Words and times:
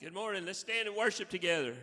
Good 0.00 0.14
morning. 0.14 0.46
Let's 0.46 0.60
stand 0.60 0.86
and 0.86 0.96
worship 0.96 1.28
together. 1.28 1.74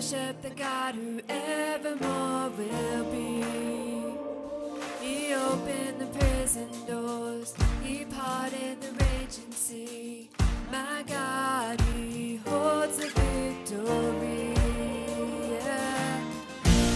Worship 0.00 0.40
the 0.40 0.48
God 0.50 0.94
who 0.94 1.20
evermore 1.28 2.48
will 2.56 3.04
be. 3.12 3.44
He 4.98 5.34
opened 5.34 6.00
the 6.00 6.06
prison 6.18 6.70
doors. 6.86 7.52
He 7.82 8.06
parted 8.06 8.80
the 8.80 8.92
raging 9.04 9.52
sea. 9.52 10.30
My 10.72 11.04
God, 11.06 11.78
He 11.92 12.36
holds 12.46 12.96
the 12.96 13.08
victory. 13.08 14.54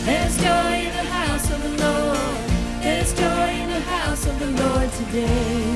There's 0.07 0.37
joy 0.39 0.75
in 0.89 0.95
the 1.01 1.09
house 1.19 1.51
of 1.51 1.63
the 1.63 1.85
Lord. 1.85 2.83
There's 2.83 3.13
joy 3.13 3.51
in 3.63 3.69
the 3.69 3.81
house 3.81 4.27
of 4.27 4.39
the 4.39 4.51
Lord 4.63 4.91
today. 4.93 5.74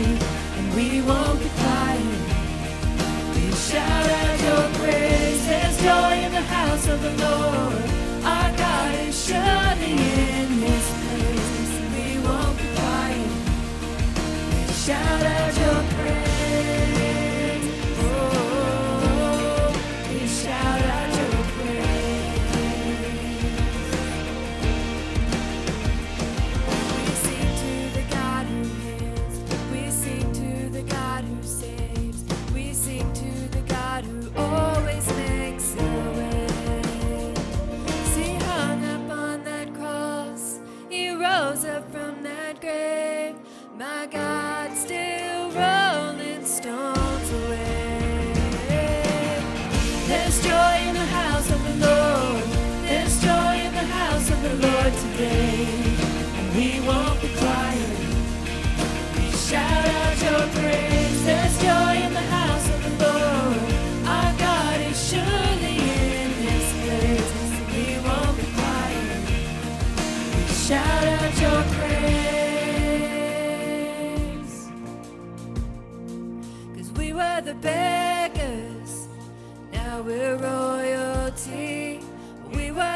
The 6.38 6.44
house 6.44 6.86
of 6.86 7.02
the 7.02 7.10
Lord. 7.24 7.84
Our 8.24 8.50
God 8.56 8.94
is 9.08 9.14
surely 9.26 9.92
in 9.92 10.60
this 10.60 10.86
place. 11.02 11.72
We 11.94 12.06
won't 12.26 12.56
be 12.58 12.66
quiet. 12.78 13.30
Shout 14.84 15.22
out 15.36 15.52
your 15.62 15.87
rose 41.48 41.64
up 41.64 41.90
from 41.90 42.22
that 42.22 42.60
grave. 42.60 43.34
My 43.78 44.06
God, 44.10 44.37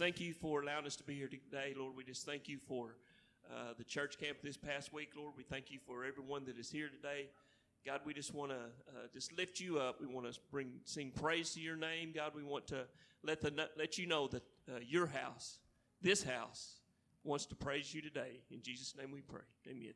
thank 0.00 0.18
you 0.18 0.32
for 0.32 0.62
allowing 0.62 0.86
us 0.86 0.96
to 0.96 1.04
be 1.04 1.14
here 1.14 1.28
today. 1.28 1.74
Lord, 1.76 1.94
we 1.94 2.04
just 2.04 2.24
thank 2.24 2.48
you 2.48 2.56
for 2.66 2.96
uh, 3.52 3.74
the 3.76 3.84
church 3.84 4.18
camp 4.18 4.38
this 4.42 4.56
past 4.56 4.94
week. 4.94 5.10
Lord, 5.14 5.34
we 5.36 5.42
thank 5.42 5.70
you 5.70 5.78
for 5.86 6.06
everyone 6.06 6.46
that 6.46 6.58
is 6.58 6.70
here 6.70 6.88
today. 6.88 7.28
God, 7.84 8.00
we 8.06 8.14
just 8.14 8.32
want 8.32 8.50
to 8.50 8.56
uh, 8.56 9.08
just 9.12 9.36
lift 9.36 9.60
you 9.60 9.78
up. 9.78 10.00
We 10.00 10.06
want 10.06 10.32
to 10.32 10.40
bring 10.50 10.72
sing 10.84 11.12
praise 11.14 11.52
to 11.52 11.60
your 11.60 11.76
name. 11.76 12.12
God, 12.14 12.32
we 12.34 12.42
want 12.42 12.66
to 12.68 12.86
let 13.22 13.42
the 13.42 13.68
let 13.76 13.98
you 13.98 14.06
know 14.06 14.26
that 14.28 14.42
uh, 14.70 14.78
your 14.88 15.06
house, 15.06 15.58
this 16.00 16.22
house, 16.22 16.76
wants 17.22 17.44
to 17.46 17.54
praise 17.54 17.92
you 17.92 18.00
today. 18.00 18.40
In 18.50 18.62
Jesus' 18.62 18.94
name, 18.96 19.10
we 19.12 19.20
pray. 19.20 19.42
Amen. 19.68 19.92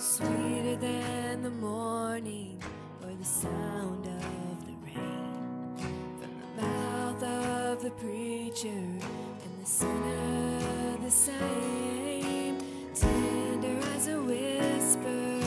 Sweeter 0.00 0.76
than 0.76 1.42
the 1.42 1.50
morning 1.50 2.62
or 3.02 3.12
the 3.14 3.24
sound 3.24 4.06
of 4.06 4.64
the 4.64 4.72
rain. 4.82 5.76
From 5.76 6.40
the 6.56 6.62
mouth 6.62 7.22
of 7.22 7.82
the 7.82 7.90
preacher 7.90 8.68
and 8.68 9.60
the 9.60 9.66
sinner 9.66 10.96
the 11.04 11.10
same. 11.10 12.56
Tender 12.94 13.78
as 13.94 14.08
a 14.08 14.22
whisper, 14.22 15.40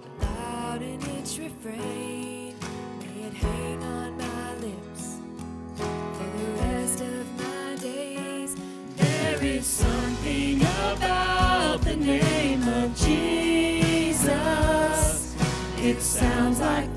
but 0.00 0.26
loud 0.26 0.80
in 0.80 1.02
its 1.18 1.38
refrain. 1.38 2.56
May 3.00 3.26
it 3.26 3.34
hang 3.34 3.82
on 3.82 4.16
my 4.16 4.54
lips 4.54 5.18
for 5.74 6.38
the 6.38 6.52
rest 6.62 7.02
of 7.02 7.26
my 7.38 7.76
days. 7.76 8.56
There 8.96 9.44
is 9.44 9.66
some 9.66 9.99
sounds 16.00 16.60
like 16.60 16.89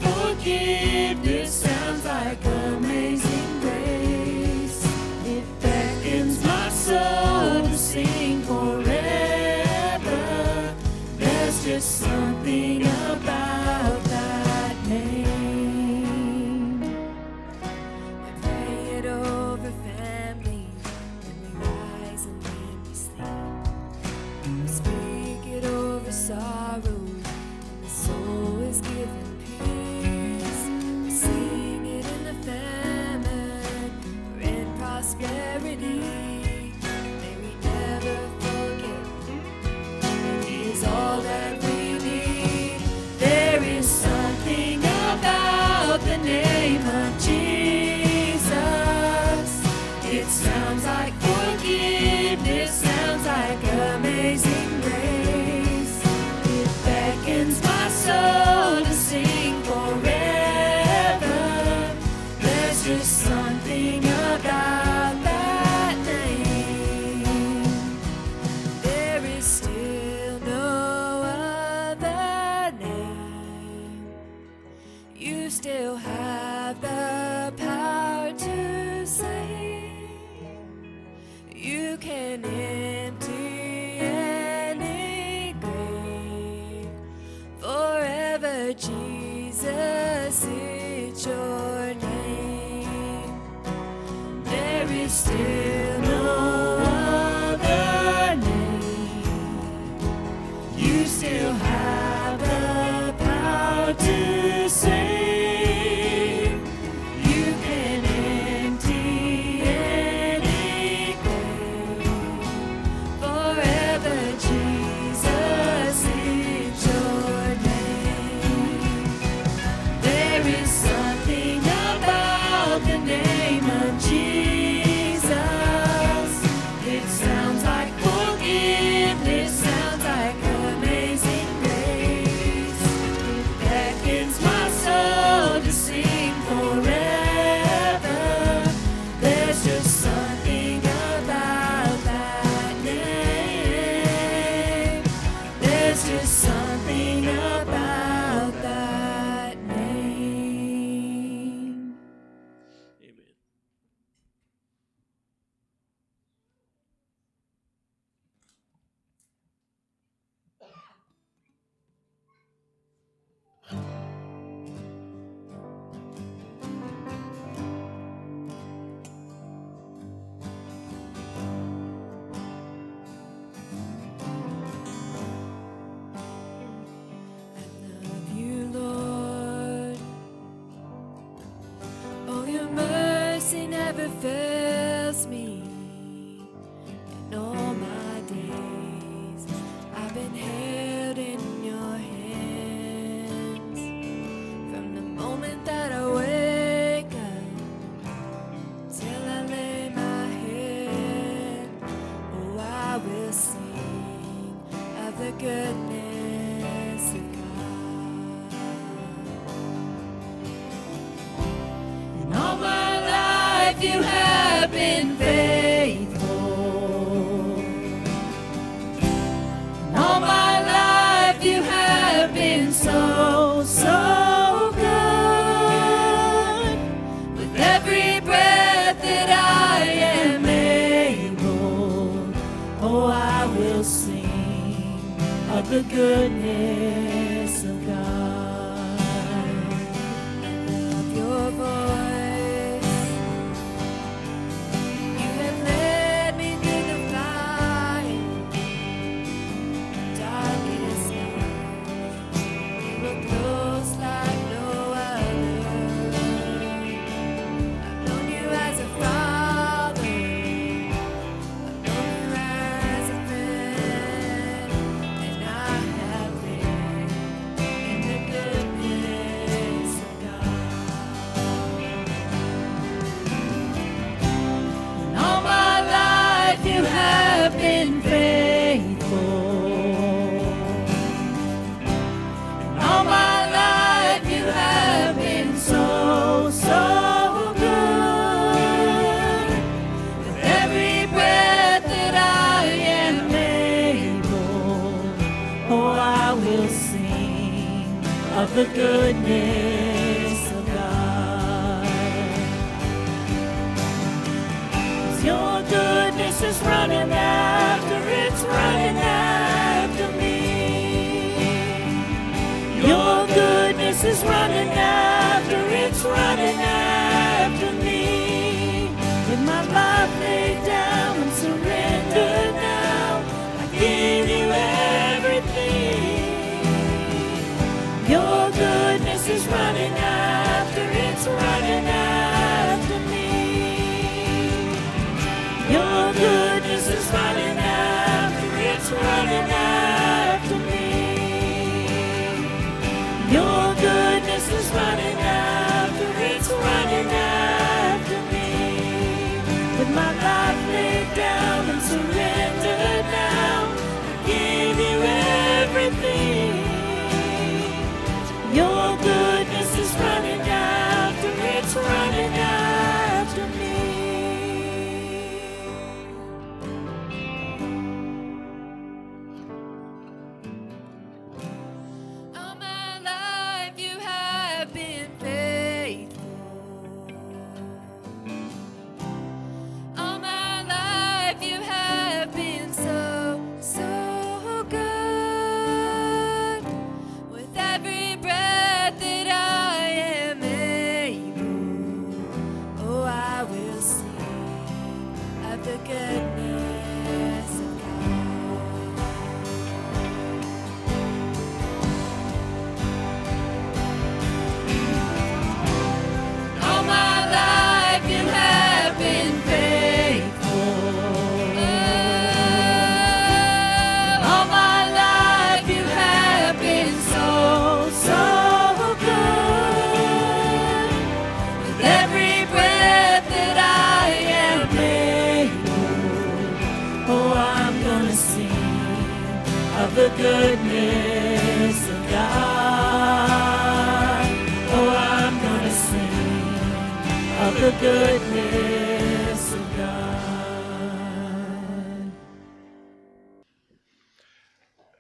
mercy 184.04 184.73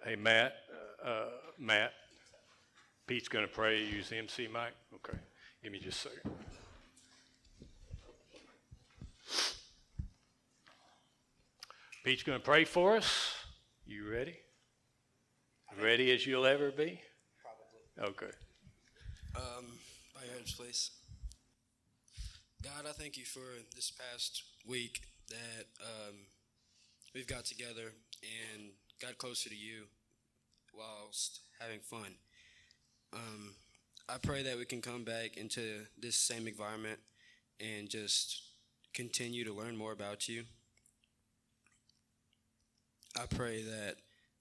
Hey, 0.05 0.17
Matt, 0.17 0.53
uh, 1.01 1.27
Matt, 1.57 1.93
Pete's 3.07 3.29
going 3.29 3.45
to 3.45 3.51
pray. 3.51 3.85
Use 3.85 4.09
the 4.09 4.17
MC 4.17 4.49
mic. 4.49 4.73
Okay. 4.95 5.17
Give 5.63 5.71
me 5.71 5.79
just 5.79 6.05
a 6.05 6.09
second. 6.09 6.31
Pete's 12.03 12.23
going 12.23 12.37
to 12.37 12.43
pray 12.43 12.65
for 12.65 12.97
us. 12.97 13.33
You 13.85 14.11
ready? 14.11 14.35
Ready 15.81 16.11
as 16.11 16.27
you'll 16.27 16.45
ever 16.45 16.69
be? 16.69 16.99
Probably. 17.95 18.11
Okay. 18.11 18.33
Um, 19.37 19.67
bow 20.13 20.21
your 20.25 20.33
heads, 20.33 20.53
please. 20.53 20.91
God, 22.61 22.89
I 22.89 22.91
thank 22.91 23.15
you 23.15 23.23
for 23.23 23.39
this 23.73 23.89
past 23.89 24.43
week 24.67 24.99
that 25.29 25.65
um, 25.79 26.15
we've 27.15 27.25
got 27.25 27.45
together 27.45 27.93
and 28.53 28.71
got 29.01 29.17
closer 29.17 29.49
to 29.49 29.55
you 29.55 29.83
whilst 30.73 31.41
having 31.59 31.79
fun. 31.79 32.15
Um, 33.13 33.55
I 34.09 34.17
pray 34.17 34.43
that 34.43 34.57
we 34.57 34.65
can 34.65 34.81
come 34.81 35.03
back 35.03 35.37
into 35.37 35.85
this 35.99 36.15
same 36.15 36.47
environment 36.47 36.99
and 37.59 37.89
just 37.89 38.41
continue 38.93 39.45
to 39.45 39.53
learn 39.53 39.75
more 39.75 39.91
about 39.91 40.27
you. 40.27 40.43
I 43.15 43.25
pray 43.27 43.63
that 43.63 43.95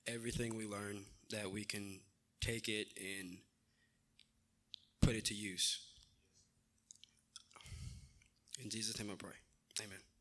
everything 0.06 0.56
we 0.56 0.66
learn 0.66 1.04
that 1.30 1.50
we 1.50 1.64
can 1.64 2.00
take 2.40 2.68
it 2.68 2.88
and 2.96 3.38
put 5.00 5.14
it 5.14 5.26
to 5.26 5.34
use. 5.34 5.78
In 8.62 8.70
Jesus' 8.70 8.98
name 8.98 9.10
I 9.10 9.16
pray. 9.16 9.36
Amen. 9.82 10.11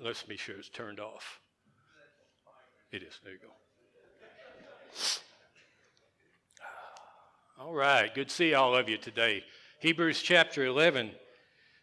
Let's 0.00 0.22
be 0.22 0.36
sure 0.36 0.56
it's 0.56 0.68
turned 0.68 1.00
off. 1.00 1.40
It 2.90 3.02
is. 3.02 3.18
There 3.22 3.32
you 3.32 3.38
go. 3.38 3.48
All 7.64 7.72
right. 7.72 8.12
Good 8.14 8.28
to 8.28 8.34
see 8.34 8.54
all 8.54 8.74
of 8.74 8.88
you 8.88 8.96
today. 8.96 9.44
Hebrews 9.80 10.22
chapter 10.22 10.64
11, 10.64 11.10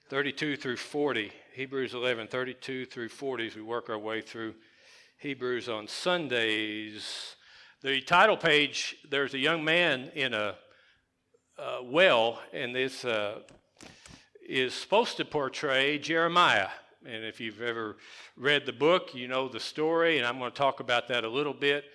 32 0.09 0.57
through 0.57 0.77
40. 0.77 1.31
Hebrews 1.53 1.93
11, 1.93 2.27
32 2.27 2.85
through 2.85 3.09
40 3.09 3.47
as 3.47 3.55
we 3.55 3.61
work 3.61 3.89
our 3.89 3.97
way 3.97 4.21
through 4.21 4.55
Hebrews 5.19 5.69
on 5.69 5.87
Sundays. 5.87 7.35
The 7.81 8.01
title 8.01 8.37
page, 8.37 8.97
there's 9.09 9.33
a 9.33 9.39
young 9.39 9.63
man 9.63 10.11
in 10.15 10.33
a, 10.33 10.55
well, 11.83 12.39
and 12.53 12.75
this 12.75 13.05
uh, 13.05 13.39
is 14.47 14.73
supposed 14.73 15.17
to 15.17 15.25
portray 15.25 15.97
Jeremiah. 15.97 16.69
And 17.05 17.23
if 17.23 17.39
you've 17.39 17.61
ever 17.61 17.95
read 18.35 18.65
the 18.65 18.73
book, 18.73 19.15
you 19.15 19.27
know 19.27 19.47
the 19.47 19.59
story, 19.59 20.17
and 20.17 20.27
I'm 20.27 20.37
going 20.37 20.51
to 20.51 20.57
talk 20.57 20.81
about 20.81 21.07
that 21.07 21.23
a 21.23 21.29
little 21.29 21.53
bit. 21.53 21.85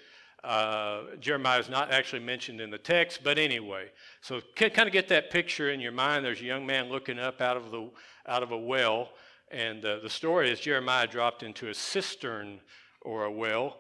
Uh, 0.43 1.03
Jeremiah 1.21 1.59
is 1.59 1.69
not 1.69 1.91
actually 1.91 2.21
mentioned 2.21 2.61
in 2.61 2.71
the 2.71 2.79
text, 2.79 3.21
but 3.23 3.39
anyway, 3.39 3.91
so 4.21 4.41
kind 4.57 4.87
of 4.87 4.93
get 4.93 5.09
that 5.09 5.31
picture 5.31 5.71
in 5.71 5.81
your 5.81 5.93
mind. 5.93 6.25
There's 6.25 6.41
a 6.41 6.45
young 6.45 6.67
man 6.67 6.89
looking 6.89 7.19
up 7.19 7.41
out 7.41 7.57
of 7.57 7.71
the 7.71 7.91
out 8.27 8.43
of 8.43 8.53
a 8.53 8.59
well, 8.59 9.11
and 9.51 9.85
uh, 9.85 9.99
the 10.01 10.11
story 10.11 10.51
is 10.51 10.61
Jeremiah 10.61 11.07
dropped 11.07 11.43
into 11.43 11.69
a 11.69 11.75
cistern 11.75 12.61
or 13.03 13.25
a 13.25 13.33
well, 13.33 13.79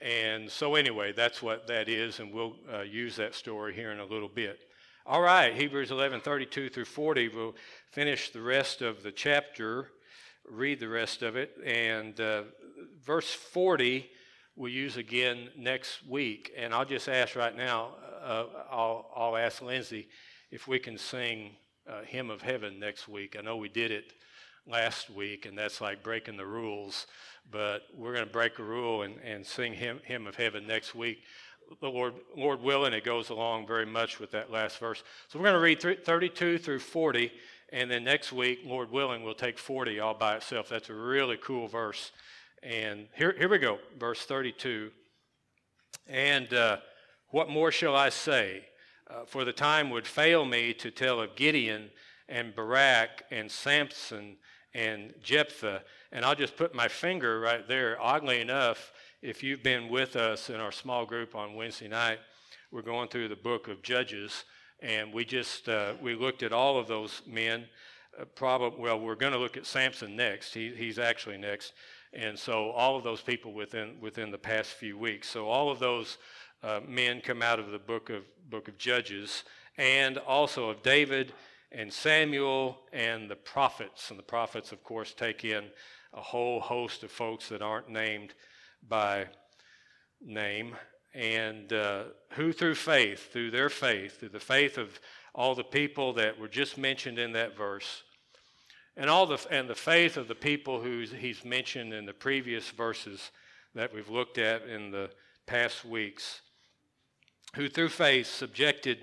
and 0.00 0.50
so 0.50 0.74
anyway, 0.74 1.12
that's 1.12 1.42
what 1.42 1.66
that 1.66 1.88
is, 1.88 2.20
and 2.20 2.32
we'll 2.32 2.54
uh, 2.72 2.82
use 2.82 3.16
that 3.16 3.34
story 3.34 3.74
here 3.74 3.90
in 3.90 4.00
a 4.00 4.04
little 4.04 4.28
bit. 4.28 4.60
All 5.06 5.20
right, 5.20 5.54
Hebrews 5.54 5.90
11, 5.90 6.20
32 6.20 6.68
through 6.68 6.84
40. 6.84 7.28
We'll 7.28 7.54
finish 7.90 8.30
the 8.30 8.40
rest 8.40 8.82
of 8.82 9.02
the 9.02 9.12
chapter, 9.12 9.88
read 10.48 10.80
the 10.80 10.88
rest 10.88 11.22
of 11.22 11.36
it, 11.36 11.56
and 11.64 12.20
uh, 12.20 12.42
verse 13.04 13.32
40 13.32 14.10
we'll 14.56 14.70
use 14.70 14.96
again 14.96 15.48
next 15.56 16.06
week. 16.06 16.52
And 16.56 16.72
I'll 16.72 16.84
just 16.84 17.08
ask 17.08 17.34
right 17.36 17.56
now, 17.56 17.94
uh, 18.22 18.44
I'll, 18.70 19.10
I'll 19.16 19.36
ask 19.36 19.60
Lindsay 19.62 20.08
if 20.50 20.68
we 20.68 20.78
can 20.78 20.96
sing 20.96 21.56
uh, 21.88 22.02
Hymn 22.02 22.30
of 22.30 22.42
Heaven 22.42 22.78
next 22.78 23.08
week. 23.08 23.36
I 23.38 23.42
know 23.42 23.56
we 23.56 23.68
did 23.68 23.90
it 23.90 24.12
last 24.66 25.10
week, 25.10 25.46
and 25.46 25.58
that's 25.58 25.80
like 25.80 26.02
breaking 26.02 26.36
the 26.36 26.46
rules, 26.46 27.06
but 27.50 27.82
we're 27.94 28.14
going 28.14 28.26
to 28.26 28.32
break 28.32 28.58
a 28.58 28.62
rule 28.62 29.02
and, 29.02 29.16
and 29.24 29.44
sing 29.44 29.74
hymn, 29.74 30.00
Hymn 30.04 30.26
of 30.26 30.36
Heaven 30.36 30.66
next 30.66 30.94
week. 30.94 31.18
The 31.80 31.88
Lord, 31.88 32.14
Lord 32.36 32.62
willing, 32.62 32.92
it 32.92 33.04
goes 33.04 33.30
along 33.30 33.66
very 33.66 33.86
much 33.86 34.20
with 34.20 34.30
that 34.32 34.50
last 34.50 34.78
verse. 34.78 35.02
So 35.28 35.38
we're 35.38 35.46
going 35.46 35.54
to 35.54 35.60
read 35.60 35.80
th- 35.80 36.04
32 36.04 36.58
through 36.58 36.78
40, 36.78 37.32
and 37.72 37.90
then 37.90 38.04
next 38.04 38.32
week, 38.32 38.60
Lord 38.64 38.90
willing, 38.90 39.24
we'll 39.24 39.34
take 39.34 39.58
40 39.58 40.00
all 40.00 40.14
by 40.14 40.36
itself. 40.36 40.68
That's 40.68 40.90
a 40.90 40.94
really 40.94 41.36
cool 41.36 41.66
verse. 41.66 42.12
And 42.62 43.08
here, 43.14 43.34
here 43.36 43.48
we 43.48 43.58
go, 43.58 43.78
verse 43.98 44.24
32. 44.24 44.90
And 46.06 46.52
uh, 46.52 46.78
what 47.28 47.48
more 47.48 47.70
shall 47.70 47.96
I 47.96 48.10
say? 48.10 48.64
Uh, 49.10 49.24
for 49.26 49.44
the 49.44 49.52
time 49.52 49.90
would 49.90 50.06
fail 50.06 50.44
me 50.44 50.72
to 50.74 50.90
tell 50.90 51.20
of 51.20 51.36
Gideon 51.36 51.90
and 52.28 52.54
Barak 52.54 53.24
and 53.30 53.50
Samson 53.50 54.36
and 54.72 55.12
Jephthah. 55.22 55.82
And 56.10 56.24
I'll 56.24 56.34
just 56.34 56.56
put 56.56 56.74
my 56.74 56.88
finger 56.88 57.40
right 57.40 57.66
there. 57.68 58.00
Oddly 58.00 58.40
enough, 58.40 58.92
if 59.20 59.42
you've 59.42 59.62
been 59.62 59.88
with 59.88 60.16
us 60.16 60.48
in 60.48 60.56
our 60.56 60.72
small 60.72 61.04
group 61.06 61.34
on 61.34 61.54
Wednesday 61.54 61.88
night, 61.88 62.18
we're 62.70 62.82
going 62.82 63.08
through 63.08 63.28
the 63.28 63.36
book 63.36 63.68
of 63.68 63.82
Judges, 63.82 64.44
and 64.80 65.12
we 65.12 65.24
just 65.24 65.68
uh, 65.68 65.94
we 66.02 66.14
looked 66.14 66.42
at 66.42 66.52
all 66.52 66.78
of 66.78 66.86
those 66.86 67.22
men. 67.26 67.64
Uh, 68.18 68.24
probably, 68.34 68.80
well, 68.80 69.00
we're 69.00 69.14
going 69.16 69.32
to 69.32 69.38
look 69.38 69.56
at 69.56 69.66
Samson 69.66 70.14
next. 70.14 70.54
He, 70.54 70.72
he's 70.74 70.98
actually 70.98 71.38
next, 71.38 71.72
and 72.12 72.38
so 72.38 72.70
all 72.70 72.96
of 72.96 73.02
those 73.04 73.20
people 73.20 73.52
within 73.52 73.96
within 74.00 74.30
the 74.30 74.38
past 74.38 74.70
few 74.70 74.96
weeks. 74.96 75.28
So 75.28 75.48
all 75.48 75.70
of 75.70 75.78
those 75.78 76.18
uh, 76.62 76.80
men 76.86 77.20
come 77.20 77.42
out 77.42 77.58
of 77.58 77.70
the 77.70 77.78
book 77.78 78.10
of 78.10 78.22
book 78.50 78.68
of 78.68 78.78
Judges, 78.78 79.44
and 79.78 80.18
also 80.18 80.68
of 80.68 80.82
David 80.82 81.32
and 81.72 81.92
Samuel 81.92 82.78
and 82.92 83.28
the 83.28 83.36
prophets. 83.36 84.10
And 84.10 84.18
the 84.18 84.24
prophets, 84.24 84.72
of 84.72 84.84
course, 84.84 85.12
take 85.12 85.44
in 85.44 85.64
a 86.12 86.20
whole 86.20 86.60
host 86.60 87.02
of 87.02 87.10
folks 87.10 87.48
that 87.48 87.62
aren't 87.62 87.88
named 87.88 88.34
by 88.88 89.26
name, 90.24 90.76
and 91.14 91.72
uh, 91.72 92.04
who 92.32 92.52
through 92.52 92.74
faith, 92.74 93.32
through 93.32 93.50
their 93.50 93.70
faith, 93.70 94.18
through 94.18 94.30
the 94.30 94.40
faith 94.40 94.78
of 94.78 94.98
all 95.34 95.54
the 95.54 95.64
people 95.64 96.12
that 96.14 96.38
were 96.38 96.48
just 96.48 96.76
mentioned 96.76 97.18
in 97.18 97.32
that 97.32 97.56
verse, 97.56 98.02
and 98.96 99.08
all 99.08 99.26
the 99.26 99.38
and 99.50 99.68
the 99.68 99.74
faith 99.74 100.16
of 100.16 100.28
the 100.28 100.34
people 100.34 100.80
who 100.80 101.00
he's 101.00 101.44
mentioned 101.44 101.92
in 101.92 102.06
the 102.06 102.12
previous 102.12 102.70
verses 102.70 103.30
that 103.74 103.92
we've 103.92 104.10
looked 104.10 104.38
at 104.38 104.62
in 104.62 104.90
the 104.90 105.10
past 105.46 105.84
weeks, 105.84 106.40
who 107.54 107.68
through 107.68 107.88
faith 107.88 108.26
subjected, 108.26 108.98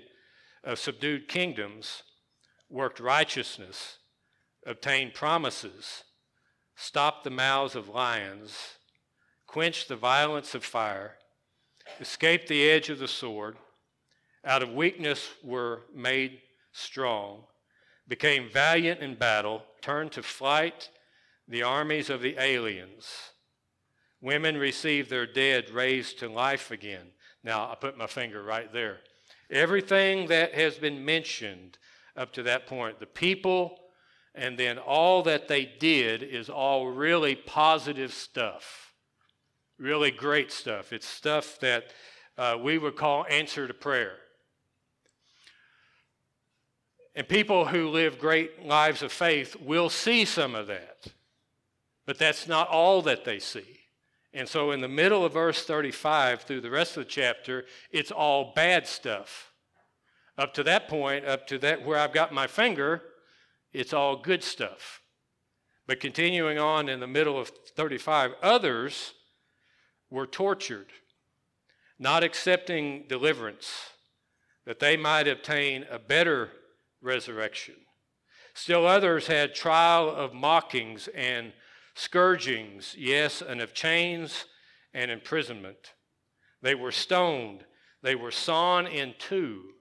uh, 0.64 0.74
subdued 0.74 1.28
kingdoms 1.28 2.02
worked 2.68 3.00
righteousness, 3.00 3.98
obtained 4.66 5.14
promises, 5.14 6.04
stopped 6.74 7.24
the 7.24 7.30
mouths 7.30 7.74
of 7.74 7.88
lions, 7.88 8.78
quenched 9.46 9.88
the 9.88 9.96
violence 9.96 10.54
of 10.54 10.64
fire, 10.64 11.16
escaped 12.00 12.48
the 12.48 12.68
edge 12.68 12.90
of 12.90 12.98
the 12.98 13.08
sword, 13.08 13.56
out 14.44 14.62
of 14.62 14.72
weakness 14.72 15.30
were 15.42 15.82
made 15.94 16.40
strong, 16.72 17.44
became 18.08 18.48
valiant 18.48 19.00
in 19.00 19.14
battle, 19.14 19.62
turned 19.80 20.12
to 20.12 20.22
flight 20.22 20.90
the 21.48 21.62
armies 21.62 22.10
of 22.10 22.22
the 22.22 22.36
aliens. 22.38 23.32
Women 24.20 24.56
received 24.56 25.10
their 25.10 25.26
dead 25.26 25.70
raised 25.70 26.18
to 26.20 26.28
life 26.28 26.70
again. 26.70 27.08
Now, 27.44 27.70
I 27.70 27.74
put 27.74 27.98
my 27.98 28.06
finger 28.06 28.42
right 28.42 28.72
there. 28.72 29.00
Everything 29.50 30.28
that 30.28 30.54
has 30.54 30.76
been 30.76 31.04
mentioned 31.04 31.78
up 32.16 32.32
to 32.34 32.42
that 32.44 32.66
point. 32.66 33.00
The 33.00 33.06
people 33.06 33.78
and 34.34 34.58
then 34.58 34.78
all 34.78 35.22
that 35.24 35.48
they 35.48 35.64
did 35.64 36.22
is 36.22 36.48
all 36.48 36.86
really 36.88 37.34
positive 37.34 38.12
stuff, 38.14 38.91
really 39.78 40.10
great 40.10 40.52
stuff. 40.52 40.92
It's 40.92 41.06
stuff 41.06 41.58
that 41.60 41.92
uh, 42.38 42.58
we 42.60 42.78
would 42.78 42.96
call 42.96 43.26
answer 43.28 43.66
to 43.66 43.74
prayer. 43.74 44.14
And 47.14 47.28
people 47.28 47.66
who 47.66 47.88
live 47.88 48.18
great 48.18 48.64
lives 48.64 49.02
of 49.02 49.12
faith 49.12 49.56
will 49.60 49.90
see 49.90 50.24
some 50.24 50.54
of 50.54 50.66
that, 50.68 51.08
but 52.06 52.18
that's 52.18 52.48
not 52.48 52.68
all 52.68 53.02
that 53.02 53.24
they 53.24 53.38
see. 53.38 53.80
And 54.32 54.48
so, 54.48 54.70
in 54.70 54.80
the 54.80 54.88
middle 54.88 55.26
of 55.26 55.34
verse 55.34 55.64
35 55.64 56.42
through 56.42 56.62
the 56.62 56.70
rest 56.70 56.96
of 56.96 57.04
the 57.04 57.10
chapter, 57.10 57.66
it's 57.90 58.10
all 58.10 58.52
bad 58.54 58.86
stuff. 58.86 59.52
Up 60.38 60.54
to 60.54 60.62
that 60.62 60.88
point, 60.88 61.26
up 61.26 61.46
to 61.48 61.58
that 61.58 61.84
where 61.84 61.98
I've 61.98 62.14
got 62.14 62.32
my 62.32 62.46
finger, 62.46 63.02
it's 63.74 63.92
all 63.92 64.16
good 64.16 64.42
stuff. 64.42 65.02
But 65.86 66.00
continuing 66.00 66.58
on 66.58 66.88
in 66.88 67.00
the 67.00 67.06
middle 67.06 67.38
of 67.38 67.48
35, 67.76 68.32
others 68.42 69.12
were 70.12 70.26
tortured, 70.26 70.88
not 71.98 72.22
accepting 72.22 73.06
deliverance, 73.08 73.72
that 74.66 74.78
they 74.78 74.96
might 74.96 75.26
obtain 75.26 75.84
a 75.90 75.98
better 75.98 76.50
resurrection. 77.00 77.74
Still 78.54 78.86
others 78.86 79.26
had 79.26 79.54
trial 79.54 80.08
of 80.08 80.34
mockings 80.34 81.08
and 81.08 81.52
scourgings, 81.94 82.94
yes, 82.96 83.42
and 83.42 83.60
of 83.60 83.74
chains 83.74 84.44
and 84.94 85.10
imprisonment. 85.10 85.94
They 86.60 86.74
were 86.74 86.92
stoned, 86.92 87.64
they 88.02 88.14
were 88.14 88.30
sawn 88.30 88.86
in 88.86 89.14
two 89.18 89.72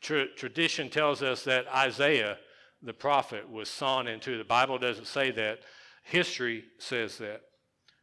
Tra- 0.00 0.28
tradition 0.34 0.88
tells 0.88 1.22
us 1.22 1.42
that 1.44 1.66
Isaiah, 1.68 2.38
the 2.82 2.92
prophet, 2.92 3.50
was 3.50 3.68
sawn 3.68 4.06
in 4.06 4.20
two. 4.20 4.38
The 4.38 4.44
Bible 4.44 4.78
doesn't 4.78 5.06
say 5.06 5.30
that, 5.32 5.60
history 6.04 6.64
says 6.78 7.18
that. 7.18 7.42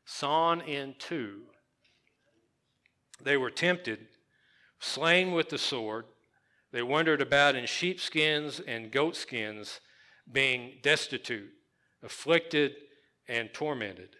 Sawn 0.05 0.61
in 0.61 0.95
two. 0.99 1.43
They 3.23 3.37
were 3.37 3.51
tempted, 3.51 4.07
slain 4.79 5.31
with 5.31 5.49
the 5.49 5.57
sword. 5.57 6.05
They 6.71 6.83
wandered 6.83 7.21
about 7.21 7.55
in 7.55 7.65
sheepskins 7.65 8.59
and 8.59 8.91
goatskins, 8.91 9.79
being 10.31 10.73
destitute, 10.81 11.51
afflicted, 12.01 12.75
and 13.27 13.53
tormented, 13.53 14.15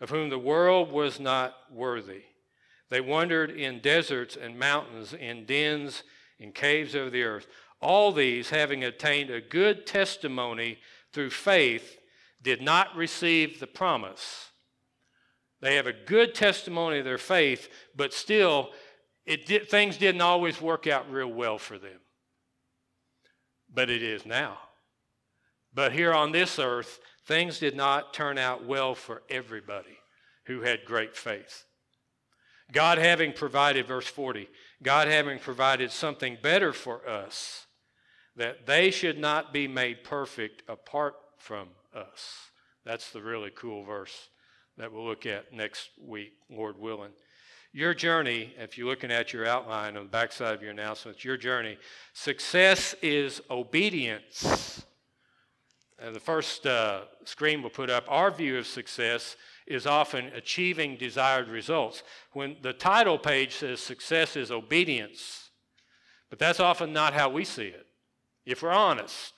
of 0.00 0.10
whom 0.10 0.30
the 0.30 0.38
world 0.38 0.90
was 0.92 1.18
not 1.20 1.54
worthy. 1.70 2.22
They 2.90 3.00
wandered 3.00 3.50
in 3.50 3.80
deserts 3.80 4.36
and 4.36 4.58
mountains, 4.58 5.12
in 5.12 5.44
dens 5.44 6.02
and 6.40 6.54
caves 6.54 6.94
of 6.94 7.12
the 7.12 7.22
earth. 7.22 7.46
All 7.80 8.12
these, 8.12 8.50
having 8.50 8.84
attained 8.84 9.30
a 9.30 9.40
good 9.40 9.86
testimony 9.86 10.78
through 11.12 11.30
faith, 11.30 11.98
did 12.42 12.62
not 12.62 12.94
receive 12.96 13.60
the 13.60 13.66
promise. 13.66 14.47
They 15.60 15.74
have 15.76 15.86
a 15.86 15.92
good 15.92 16.34
testimony 16.34 16.98
of 16.98 17.04
their 17.04 17.18
faith, 17.18 17.68
but 17.96 18.12
still, 18.12 18.70
it 19.26 19.46
did, 19.46 19.68
things 19.68 19.96
didn't 19.96 20.20
always 20.20 20.60
work 20.60 20.86
out 20.86 21.10
real 21.10 21.32
well 21.32 21.58
for 21.58 21.78
them. 21.78 22.00
But 23.72 23.90
it 23.90 24.02
is 24.02 24.24
now. 24.24 24.58
But 25.74 25.92
here 25.92 26.14
on 26.14 26.32
this 26.32 26.58
earth, 26.58 27.00
things 27.26 27.58
did 27.58 27.76
not 27.76 28.14
turn 28.14 28.38
out 28.38 28.64
well 28.64 28.94
for 28.94 29.22
everybody 29.28 29.98
who 30.46 30.62
had 30.62 30.84
great 30.84 31.16
faith. 31.16 31.64
God 32.72 32.98
having 32.98 33.32
provided, 33.32 33.86
verse 33.86 34.06
40, 34.06 34.48
God 34.82 35.08
having 35.08 35.38
provided 35.38 35.90
something 35.90 36.38
better 36.40 36.72
for 36.72 37.06
us, 37.08 37.66
that 38.36 38.66
they 38.66 38.90
should 38.90 39.18
not 39.18 39.52
be 39.52 39.66
made 39.66 40.04
perfect 40.04 40.62
apart 40.68 41.14
from 41.36 41.68
us. 41.94 42.50
That's 42.84 43.10
the 43.10 43.22
really 43.22 43.50
cool 43.54 43.84
verse 43.84 44.28
that 44.78 44.92
we'll 44.92 45.04
look 45.04 45.26
at 45.26 45.52
next 45.52 45.90
week, 46.00 46.32
Lord 46.48 46.78
willing. 46.78 47.10
Your 47.72 47.92
journey, 47.94 48.54
if 48.56 48.78
you're 48.78 48.86
looking 48.86 49.10
at 49.10 49.32
your 49.32 49.44
outline 49.46 49.96
on 49.96 50.04
the 50.04 50.10
backside 50.10 50.54
of 50.54 50.62
your 50.62 50.70
announcements, 50.70 51.24
your 51.24 51.36
journey, 51.36 51.76
success 52.14 52.94
is 53.02 53.42
obedience. 53.50 54.84
And 55.98 56.14
the 56.14 56.20
first 56.20 56.64
uh, 56.66 57.02
screen 57.24 57.60
we'll 57.60 57.70
put 57.70 57.90
up, 57.90 58.04
our 58.08 58.30
view 58.30 58.56
of 58.56 58.66
success 58.66 59.36
is 59.66 59.86
often 59.86 60.26
achieving 60.26 60.96
desired 60.96 61.48
results. 61.48 62.02
When 62.32 62.56
the 62.62 62.72
title 62.72 63.18
page 63.18 63.56
says 63.56 63.80
success 63.80 64.36
is 64.36 64.50
obedience, 64.50 65.50
but 66.30 66.38
that's 66.38 66.60
often 66.60 66.92
not 66.92 67.14
how 67.14 67.28
we 67.28 67.44
see 67.44 67.66
it. 67.66 67.86
If 68.46 68.62
we're 68.62 68.70
honest, 68.70 69.37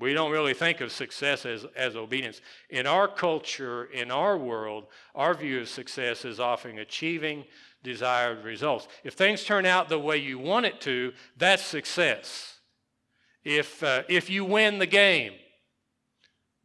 we 0.00 0.12
don't 0.12 0.32
really 0.32 0.54
think 0.54 0.80
of 0.80 0.90
success 0.90 1.46
as, 1.46 1.66
as 1.76 1.96
obedience. 1.96 2.40
In 2.70 2.86
our 2.86 3.06
culture, 3.06 3.84
in 3.86 4.10
our 4.10 4.36
world, 4.36 4.86
our 5.14 5.34
view 5.34 5.60
of 5.60 5.68
success 5.68 6.24
is 6.24 6.40
often 6.40 6.78
achieving 6.78 7.44
desired 7.82 8.44
results. 8.44 8.88
If 9.04 9.14
things 9.14 9.44
turn 9.44 9.66
out 9.66 9.88
the 9.88 9.98
way 9.98 10.16
you 10.16 10.38
want 10.38 10.66
it 10.66 10.80
to, 10.82 11.12
that's 11.36 11.62
success. 11.62 12.58
If, 13.44 13.82
uh, 13.82 14.02
if 14.08 14.30
you 14.30 14.44
win 14.44 14.78
the 14.78 14.86
game, 14.86 15.34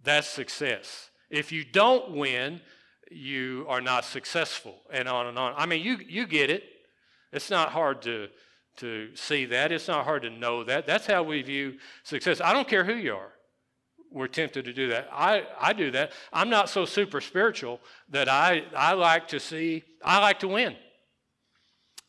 that's 0.01 0.27
success. 0.27 1.09
If 1.29 1.51
you 1.51 1.65
don't 1.65 2.11
win, 2.15 2.61
you 3.11 3.65
are 3.67 3.81
not 3.81 4.05
successful, 4.05 4.75
and 4.91 5.07
on 5.07 5.27
and 5.27 5.37
on. 5.37 5.53
I 5.57 5.65
mean, 5.65 5.83
you, 5.83 5.97
you 6.07 6.25
get 6.25 6.49
it. 6.49 6.63
It's 7.31 7.49
not 7.49 7.69
hard 7.69 8.01
to, 8.03 8.29
to 8.79 9.15
see 9.15 9.45
that. 9.45 9.71
It's 9.71 9.87
not 9.87 10.05
hard 10.05 10.23
to 10.23 10.29
know 10.29 10.63
that. 10.63 10.85
That's 10.85 11.05
how 11.05 11.23
we 11.23 11.41
view 11.41 11.77
success. 12.03 12.41
I 12.41 12.53
don't 12.53 12.67
care 12.67 12.83
who 12.83 12.95
you 12.95 13.15
are. 13.15 13.31
We're 14.11 14.27
tempted 14.27 14.65
to 14.65 14.73
do 14.73 14.89
that. 14.89 15.07
I, 15.11 15.43
I 15.59 15.73
do 15.73 15.91
that. 15.91 16.11
I'm 16.33 16.49
not 16.49 16.69
so 16.69 16.85
super 16.85 17.21
spiritual 17.21 17.79
that 18.09 18.27
I, 18.27 18.63
I 18.75 18.93
like 18.93 19.27
to 19.29 19.39
see, 19.39 19.83
I 20.03 20.19
like 20.19 20.39
to 20.39 20.47
win. 20.47 20.75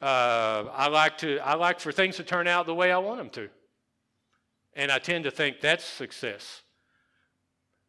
Uh, 0.01 0.65
I 0.73 0.89
like 0.89 1.19
to 1.19 1.39
I 1.41 1.55
like 1.57 1.79
for 1.79 1.93
things 1.93 2.17
to 2.17 2.25
turn 2.25 2.47
out 2.47 2.65
the 2.65 2.75
way 2.75 2.91
I 2.91 2.97
want 2.97 3.19
them 3.19 3.29
to. 3.31 3.51
And 4.75 4.91
I 4.91 4.99
tend 4.99 5.25
to 5.25 5.31
think 5.31 5.61
that's 5.61 5.85
success. 5.85 6.63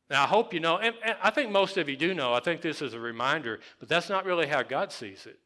Now, 0.10 0.24
I 0.24 0.28
hope 0.28 0.54
you 0.54 0.60
know, 0.60 0.78
and, 0.78 0.94
and, 1.06 1.16
I 1.24 1.30
think 1.30 1.52
most 1.52 1.78
of 1.78 1.88
you 1.88 1.96
do 1.96 2.14
know, 2.14 2.34
I 2.34 2.42
think 2.42 2.60
this 2.60 2.82
is 2.82 2.94
a 2.94 3.00
reminder, 3.00 3.62
but 3.80 3.88
that's 3.88 4.10
not 4.10 4.26
really 4.26 4.46
how 4.46 4.62
God 4.62 4.92
sees 4.92 5.26
it. 5.26 5.40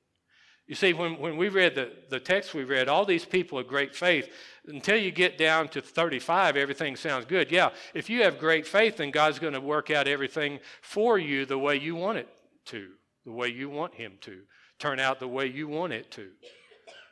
You 0.67 0.73
see, 0.73 0.93
when, 0.93 1.19
when 1.19 1.37
we 1.37 1.49
read 1.49 1.75
the, 1.75 1.91
the 2.09 2.19
text 2.19 2.55
we 2.55 2.63
read, 2.63 2.87
all 2.87 3.05
these 3.05 3.25
people 3.25 3.59
of 3.59 3.67
great 3.67 3.95
faith, 3.95 4.29
until 4.65 4.97
you 4.97 5.11
get 5.11 5.37
down 5.37 5.67
to 5.69 5.81
35, 5.81 6.57
everything 6.57 6.95
sounds 6.95 7.25
good. 7.25 7.51
Yeah, 7.51 7.69
if 7.93 8.09
you 8.09 8.23
have 8.23 8.39
great 8.39 8.65
faith, 8.65 8.97
then 8.97 9.11
God's 9.11 9.37
going 9.37 9.53
to 9.53 9.61
work 9.61 9.91
out 9.91 10.07
everything 10.07 10.59
for 10.81 11.19
you 11.19 11.45
the 11.45 11.59
way 11.59 11.75
you 11.75 11.95
want 11.95 12.17
it 12.17 12.29
to, 12.65 12.89
the 13.25 13.31
way 13.31 13.49
you 13.49 13.69
want 13.69 13.93
Him 13.93 14.13
to, 14.21 14.41
turn 14.79 14.99
out 14.99 15.19
the 15.19 15.27
way 15.27 15.45
you 15.45 15.67
want 15.67 15.93
it 15.93 16.09
to. 16.11 16.29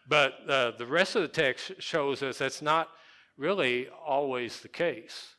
But 0.08 0.34
uh, 0.50 0.72
the 0.78 0.88
rest 0.88 1.16
of 1.16 1.22
the 1.22 1.28
text 1.28 1.74
shows 1.78 2.24
us 2.24 2.40
that's 2.40 2.62
not 2.62 2.90
really 3.38 3.88
always 4.06 4.62
the 4.62 4.68
case. 4.68 5.36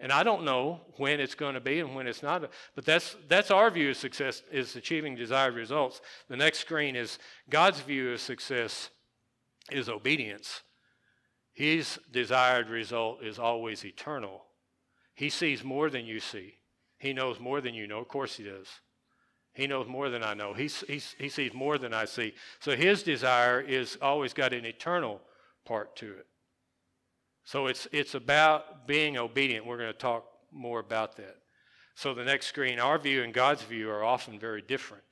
And 0.00 0.10
I 0.10 0.22
don't 0.22 0.44
know 0.44 0.80
when 0.96 1.20
it's 1.20 1.34
going 1.34 1.54
to 1.54 1.60
be 1.60 1.80
and 1.80 1.94
when 1.94 2.06
it's 2.06 2.22
not, 2.22 2.50
but 2.74 2.86
that's, 2.86 3.16
that's 3.28 3.50
our 3.50 3.70
view 3.70 3.90
of 3.90 3.98
success 3.98 4.42
is 4.50 4.74
achieving 4.74 5.14
desired 5.14 5.54
results. 5.54 6.00
The 6.28 6.38
next 6.38 6.60
screen 6.60 6.96
is 6.96 7.18
God's 7.50 7.80
view 7.80 8.12
of 8.12 8.20
success 8.20 8.88
is 9.70 9.90
obedience. 9.90 10.62
His 11.52 11.98
desired 12.10 12.70
result 12.70 13.22
is 13.22 13.38
always 13.38 13.84
eternal. 13.84 14.44
He 15.14 15.28
sees 15.28 15.62
more 15.62 15.90
than 15.90 16.06
you 16.06 16.18
see. 16.18 16.54
He 16.98 17.12
knows 17.12 17.38
more 17.38 17.60
than 17.60 17.74
you 17.74 17.86
know. 17.86 17.98
Of 17.98 18.08
course 18.08 18.36
he 18.36 18.44
does. 18.44 18.68
He 19.52 19.66
knows 19.66 19.86
more 19.86 20.08
than 20.08 20.22
I 20.22 20.32
know. 20.32 20.54
He, 20.54 20.68
he, 20.86 21.02
he 21.18 21.28
sees 21.28 21.52
more 21.52 21.76
than 21.76 21.92
I 21.92 22.06
see. 22.06 22.32
So 22.60 22.74
his 22.74 23.02
desire 23.02 23.60
is 23.60 23.98
always 24.00 24.32
got 24.32 24.54
an 24.54 24.64
eternal 24.64 25.20
part 25.66 25.94
to 25.96 26.06
it. 26.12 26.26
So 27.50 27.66
it's, 27.66 27.88
it's 27.90 28.14
about 28.14 28.86
being 28.86 29.18
obedient. 29.18 29.66
We're 29.66 29.76
going 29.76 29.92
to 29.92 29.98
talk 29.98 30.24
more 30.52 30.78
about 30.78 31.16
that. 31.16 31.38
So 31.96 32.14
the 32.14 32.22
next 32.22 32.46
screen, 32.46 32.78
our 32.78 32.96
view 32.96 33.24
and 33.24 33.34
God's 33.34 33.62
view 33.62 33.90
are 33.90 34.04
often 34.04 34.38
very 34.38 34.62
different. 34.62 35.02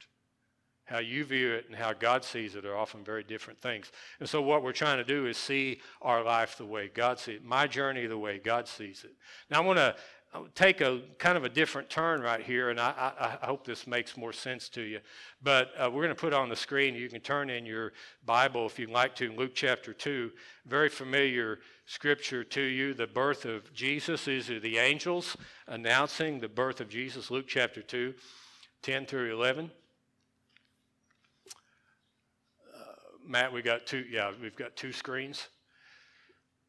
How 0.85 1.01
you 1.01 1.25
view 1.25 1.55
it 1.55 1.65
and 1.67 1.75
how 1.75 1.95
God 1.95 2.23
sees 2.23 2.55
it 2.55 2.65
are 2.65 2.77
often 2.77 3.03
very 3.03 3.25
different 3.25 3.61
things. 3.61 3.91
And 4.21 4.29
so 4.29 4.41
what 4.41 4.63
we're 4.63 4.71
trying 4.71 4.99
to 4.99 5.05
do 5.05 5.27
is 5.27 5.37
see 5.37 5.81
our 6.01 6.23
life 6.23 6.57
the 6.57 6.65
way 6.65 6.87
God 6.87 7.19
sees 7.19 7.39
it, 7.39 7.45
my 7.45 7.67
journey 7.67 8.07
the 8.07 8.17
way 8.17 8.39
God 8.39 8.69
sees 8.69 9.03
it. 9.03 9.17
Now 9.51 9.61
I 9.61 9.67
want 9.67 9.79
to 9.79 9.97
take 10.55 10.81
a 10.81 11.01
kind 11.19 11.37
of 11.37 11.45
a 11.45 11.49
different 11.49 11.89
turn 11.89 12.21
right 12.21 12.43
here, 12.43 12.71
and 12.71 12.79
I, 12.79 13.13
I, 13.19 13.39
I 13.43 13.47
hope 13.47 13.65
this 13.65 13.87
makes 13.87 14.17
more 14.17 14.33
sense 14.33 14.69
to 14.71 14.83
you. 14.83 15.01
But 15.43 15.71
uh, 15.79 15.91
we're 15.91 16.03
going 16.03 16.15
to 16.15 16.21
put 16.21 16.35
on 16.35 16.49
the 16.49 16.57
screen. 16.57 16.95
You 16.95 17.09
can 17.09 17.21
turn 17.21 17.51
in 17.51 17.65
your 17.65 17.93
Bible 18.27 18.67
if 18.67 18.79
you'd 18.79 18.91
like 18.91 19.15
to, 19.17 19.33
Luke 19.33 19.53
chapter 19.55 19.93
2. 19.93 20.31
Very 20.67 20.89
familiar 20.89 21.61
scripture 21.87 22.45
to 22.45 22.61
you. 22.61 22.95
The 22.95 23.07
birth 23.07 23.45
of 23.47 23.73
Jesus. 23.73 24.27
These 24.27 24.51
are 24.51 24.61
the 24.61 24.79
angels 24.79 25.37
announcing 25.67 26.41
the 26.41 26.49
birth 26.49 26.81
of 26.81 26.89
Jesus. 26.89 27.31
Luke 27.31 27.47
chapter 27.49 27.81
2, 27.81 28.15
10 28.83 29.07
through 29.07 29.35
11. 29.35 29.71
Uh, 32.75 32.79
Matt, 33.27 33.53
we 33.53 33.63
got 33.63 33.87
two. 33.87 34.05
Yeah, 34.11 34.33
we've 34.41 34.57
got 34.57 34.77
two 34.77 34.93
screens. 34.93 35.49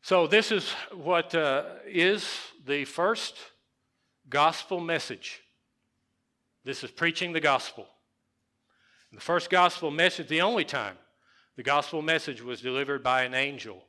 So, 0.01 0.27
this 0.27 0.51
is 0.51 0.71
what 0.93 1.35
uh, 1.35 1.63
is 1.85 2.25
the 2.65 2.85
first 2.85 3.35
gospel 4.29 4.79
message. 4.79 5.41
This 6.63 6.83
is 6.83 6.91
preaching 6.91 7.33
the 7.33 7.41
gospel. 7.41 7.85
The 9.11 9.19
first 9.19 9.49
gospel 9.49 9.91
message, 9.91 10.29
the 10.29 10.41
only 10.41 10.63
time 10.63 10.95
the 11.57 11.63
gospel 11.63 12.01
message 12.01 12.41
was 12.41 12.61
delivered 12.61 13.03
by 13.03 13.23
an 13.23 13.33
angel. 13.33 13.83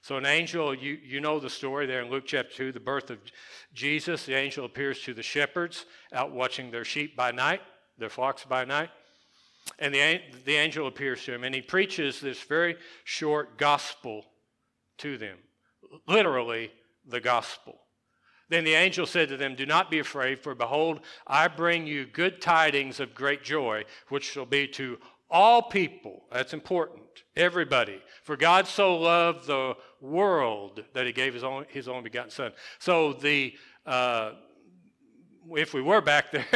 So, 0.00 0.16
an 0.16 0.24
angel, 0.24 0.74
you, 0.74 0.98
you 1.04 1.20
know 1.20 1.38
the 1.38 1.50
story 1.50 1.84
there 1.84 2.00
in 2.00 2.10
Luke 2.10 2.24
chapter 2.26 2.54
2, 2.54 2.72
the 2.72 2.80
birth 2.80 3.10
of 3.10 3.18
Jesus. 3.74 4.24
The 4.24 4.34
angel 4.34 4.64
appears 4.64 5.02
to 5.02 5.12
the 5.12 5.22
shepherds 5.22 5.84
out 6.10 6.32
watching 6.32 6.70
their 6.70 6.86
sheep 6.86 7.14
by 7.14 7.32
night, 7.32 7.60
their 7.98 8.08
flocks 8.08 8.44
by 8.44 8.64
night. 8.64 8.88
And 9.78 9.94
the, 9.94 10.22
the 10.46 10.56
angel 10.56 10.86
appears 10.86 11.22
to 11.24 11.34
him, 11.34 11.44
and 11.44 11.54
he 11.54 11.60
preaches 11.60 12.18
this 12.18 12.42
very 12.42 12.76
short 13.04 13.58
gospel 13.58 14.24
to 14.98 15.18
them 15.18 15.36
literally 16.06 16.70
the 17.06 17.20
gospel. 17.20 17.78
Then 18.48 18.64
the 18.64 18.74
angel 18.74 19.06
said 19.06 19.28
to 19.28 19.36
them, 19.36 19.54
Do 19.54 19.64
not 19.64 19.90
be 19.90 20.00
afraid, 20.00 20.40
for 20.40 20.54
behold, 20.54 21.00
I 21.26 21.46
bring 21.48 21.86
you 21.86 22.06
good 22.06 22.40
tidings 22.40 22.98
of 22.98 23.14
great 23.14 23.44
joy, 23.44 23.84
which 24.08 24.24
shall 24.24 24.46
be 24.46 24.66
to 24.68 24.98
all 25.30 25.62
people. 25.62 26.24
That's 26.32 26.52
important. 26.52 27.04
Everybody. 27.36 28.02
For 28.24 28.36
God 28.36 28.66
so 28.66 28.96
loved 28.96 29.46
the 29.46 29.74
world 30.00 30.82
that 30.94 31.06
he 31.06 31.12
gave 31.12 31.32
his 31.32 31.44
own, 31.44 31.64
his 31.68 31.86
only 31.86 32.02
begotten 32.02 32.30
Son. 32.30 32.52
So 32.80 33.12
the 33.12 33.54
uh, 33.86 34.32
if 35.52 35.74
we 35.74 35.80
were 35.80 36.00
back 36.00 36.30
there, 36.30 36.46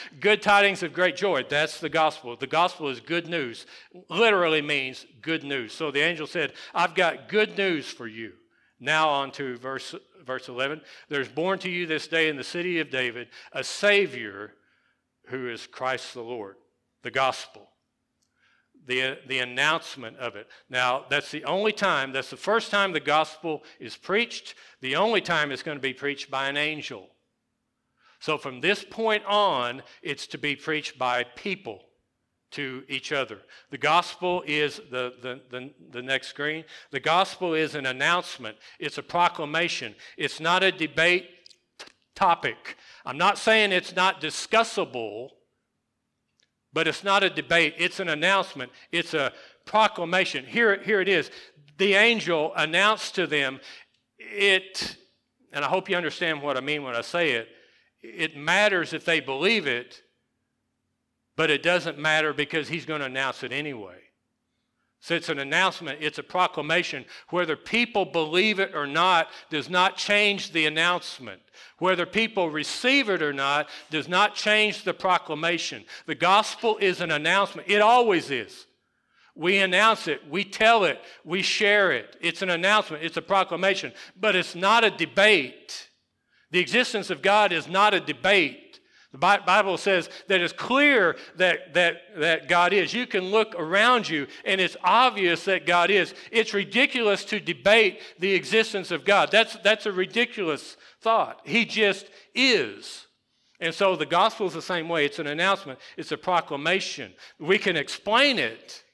good 0.20 0.42
tidings 0.42 0.82
of 0.82 0.92
great 0.92 1.16
joy. 1.16 1.44
That's 1.48 1.80
the 1.80 1.88
gospel. 1.88 2.36
The 2.36 2.46
gospel 2.46 2.88
is 2.88 3.00
good 3.00 3.28
news. 3.28 3.66
Literally 4.08 4.62
means 4.62 5.06
good 5.22 5.44
news. 5.44 5.72
So 5.72 5.90
the 5.90 6.00
angel 6.00 6.26
said, 6.26 6.52
I've 6.74 6.94
got 6.94 7.28
good 7.28 7.56
news 7.56 7.88
for 7.88 8.06
you. 8.06 8.32
Now, 8.78 9.08
on 9.08 9.30
to 9.32 9.56
verse, 9.56 9.94
verse 10.24 10.48
11. 10.48 10.82
There's 11.08 11.28
born 11.28 11.58
to 11.60 11.70
you 11.70 11.86
this 11.86 12.08
day 12.08 12.28
in 12.28 12.36
the 12.36 12.44
city 12.44 12.78
of 12.80 12.90
David 12.90 13.28
a 13.52 13.64
Savior 13.64 14.54
who 15.28 15.48
is 15.48 15.66
Christ 15.66 16.14
the 16.14 16.22
Lord, 16.22 16.56
the 17.02 17.10
gospel, 17.10 17.70
the, 18.86 19.18
the 19.26 19.38
announcement 19.38 20.16
of 20.18 20.36
it. 20.36 20.46
Now, 20.68 21.06
that's 21.08 21.30
the 21.30 21.44
only 21.44 21.72
time, 21.72 22.12
that's 22.12 22.30
the 22.30 22.36
first 22.36 22.70
time 22.70 22.92
the 22.92 23.00
gospel 23.00 23.64
is 23.80 23.96
preached, 23.96 24.54
the 24.80 24.96
only 24.96 25.20
time 25.20 25.50
it's 25.50 25.62
going 25.62 25.78
to 25.78 25.82
be 25.82 25.94
preached 25.94 26.30
by 26.30 26.48
an 26.48 26.56
angel. 26.56 27.08
So, 28.20 28.38
from 28.38 28.60
this 28.60 28.84
point 28.84 29.24
on, 29.26 29.82
it's 30.02 30.26
to 30.28 30.38
be 30.38 30.54
preached 30.56 30.98
by 30.98 31.24
people 31.24 31.85
to 32.52 32.84
each 32.88 33.12
other. 33.12 33.38
The 33.70 33.78
gospel 33.78 34.42
is 34.46 34.80
the, 34.90 35.12
the, 35.20 35.40
the, 35.50 35.70
the, 35.90 36.02
next 36.02 36.28
screen. 36.28 36.64
The 36.90 37.00
gospel 37.00 37.54
is 37.54 37.74
an 37.74 37.86
announcement, 37.86 38.56
it's 38.78 38.98
a 38.98 39.02
proclamation, 39.02 39.94
it's 40.16 40.40
not 40.40 40.62
a 40.62 40.70
debate 40.70 41.28
t- 41.78 41.86
topic. 42.14 42.76
I'm 43.04 43.18
not 43.18 43.38
saying 43.38 43.72
it's 43.72 43.96
not 43.96 44.20
discussable, 44.20 45.30
but 46.72 46.86
it's 46.86 47.02
not 47.02 47.22
a 47.24 47.30
debate, 47.30 47.74
it's 47.78 48.00
an 48.00 48.08
announcement, 48.08 48.70
it's 48.92 49.14
a 49.14 49.32
proclamation. 49.64 50.44
Here, 50.44 50.80
here 50.82 51.00
it 51.00 51.08
is. 51.08 51.30
The 51.78 51.94
angel 51.94 52.52
announced 52.56 53.16
to 53.16 53.26
them 53.26 53.60
it, 54.18 54.96
and 55.52 55.64
I 55.64 55.68
hope 55.68 55.90
you 55.90 55.96
understand 55.96 56.40
what 56.40 56.56
I 56.56 56.60
mean 56.60 56.82
when 56.82 56.94
I 56.94 57.02
say 57.02 57.32
it. 57.32 57.48
It 58.02 58.36
matters 58.36 58.92
if 58.92 59.04
they 59.04 59.20
believe 59.20 59.66
it 59.66 60.02
but 61.36 61.50
it 61.50 61.62
doesn't 61.62 61.98
matter 61.98 62.32
because 62.32 62.68
he's 62.68 62.86
going 62.86 63.00
to 63.00 63.06
announce 63.06 63.42
it 63.42 63.52
anyway. 63.52 63.98
So 65.00 65.14
it's 65.14 65.28
an 65.28 65.38
announcement, 65.38 65.98
it's 66.00 66.18
a 66.18 66.22
proclamation. 66.22 67.04
Whether 67.28 67.54
people 67.54 68.04
believe 68.04 68.58
it 68.58 68.74
or 68.74 68.86
not 68.86 69.28
does 69.50 69.70
not 69.70 69.96
change 69.96 70.50
the 70.50 70.66
announcement. 70.66 71.42
Whether 71.78 72.06
people 72.06 72.50
receive 72.50 73.08
it 73.08 73.22
or 73.22 73.32
not 73.32 73.68
does 73.90 74.08
not 74.08 74.34
change 74.34 74.82
the 74.82 74.94
proclamation. 74.94 75.84
The 76.06 76.14
gospel 76.14 76.78
is 76.78 77.00
an 77.00 77.12
announcement, 77.12 77.68
it 77.68 77.82
always 77.82 78.30
is. 78.30 78.66
We 79.36 79.58
announce 79.58 80.08
it, 80.08 80.22
we 80.30 80.44
tell 80.44 80.84
it, 80.84 80.98
we 81.22 81.42
share 81.42 81.92
it. 81.92 82.16
It's 82.22 82.40
an 82.40 82.50
announcement, 82.50 83.04
it's 83.04 83.18
a 83.18 83.22
proclamation, 83.22 83.92
but 84.18 84.34
it's 84.34 84.54
not 84.54 84.82
a 84.82 84.90
debate. 84.90 85.90
The 86.50 86.58
existence 86.58 87.10
of 87.10 87.22
God 87.22 87.52
is 87.52 87.68
not 87.68 87.92
a 87.92 88.00
debate. 88.00 88.65
The 89.12 89.18
Bible 89.18 89.78
says 89.78 90.10
that 90.28 90.40
it's 90.40 90.52
clear 90.52 91.16
that, 91.36 91.74
that, 91.74 92.02
that 92.16 92.48
God 92.48 92.72
is. 92.72 92.92
You 92.92 93.06
can 93.06 93.30
look 93.30 93.54
around 93.56 94.08
you 94.08 94.26
and 94.44 94.60
it's 94.60 94.76
obvious 94.82 95.44
that 95.44 95.64
God 95.64 95.90
is. 95.90 96.14
It's 96.30 96.52
ridiculous 96.52 97.24
to 97.26 97.40
debate 97.40 98.00
the 98.18 98.34
existence 98.34 98.90
of 98.90 99.04
God. 99.04 99.30
That's, 99.30 99.56
that's 99.62 99.86
a 99.86 99.92
ridiculous 99.92 100.76
thought. 101.00 101.40
He 101.44 101.64
just 101.64 102.06
is. 102.34 103.06
And 103.58 103.72
so 103.74 103.96
the 103.96 104.06
gospel 104.06 104.46
is 104.46 104.52
the 104.52 104.60
same 104.60 104.88
way. 104.88 105.06
It's 105.06 105.18
an 105.18 105.28
announcement, 105.28 105.78
it's 105.96 106.12
a 106.12 106.18
proclamation. 106.18 107.14
We 107.38 107.58
can 107.58 107.76
explain 107.76 108.38
it, 108.38 108.84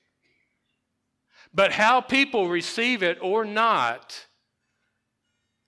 but 1.53 1.73
how 1.73 2.01
people 2.01 2.49
receive 2.49 3.03
it 3.03 3.19
or 3.21 3.45
not 3.45 4.27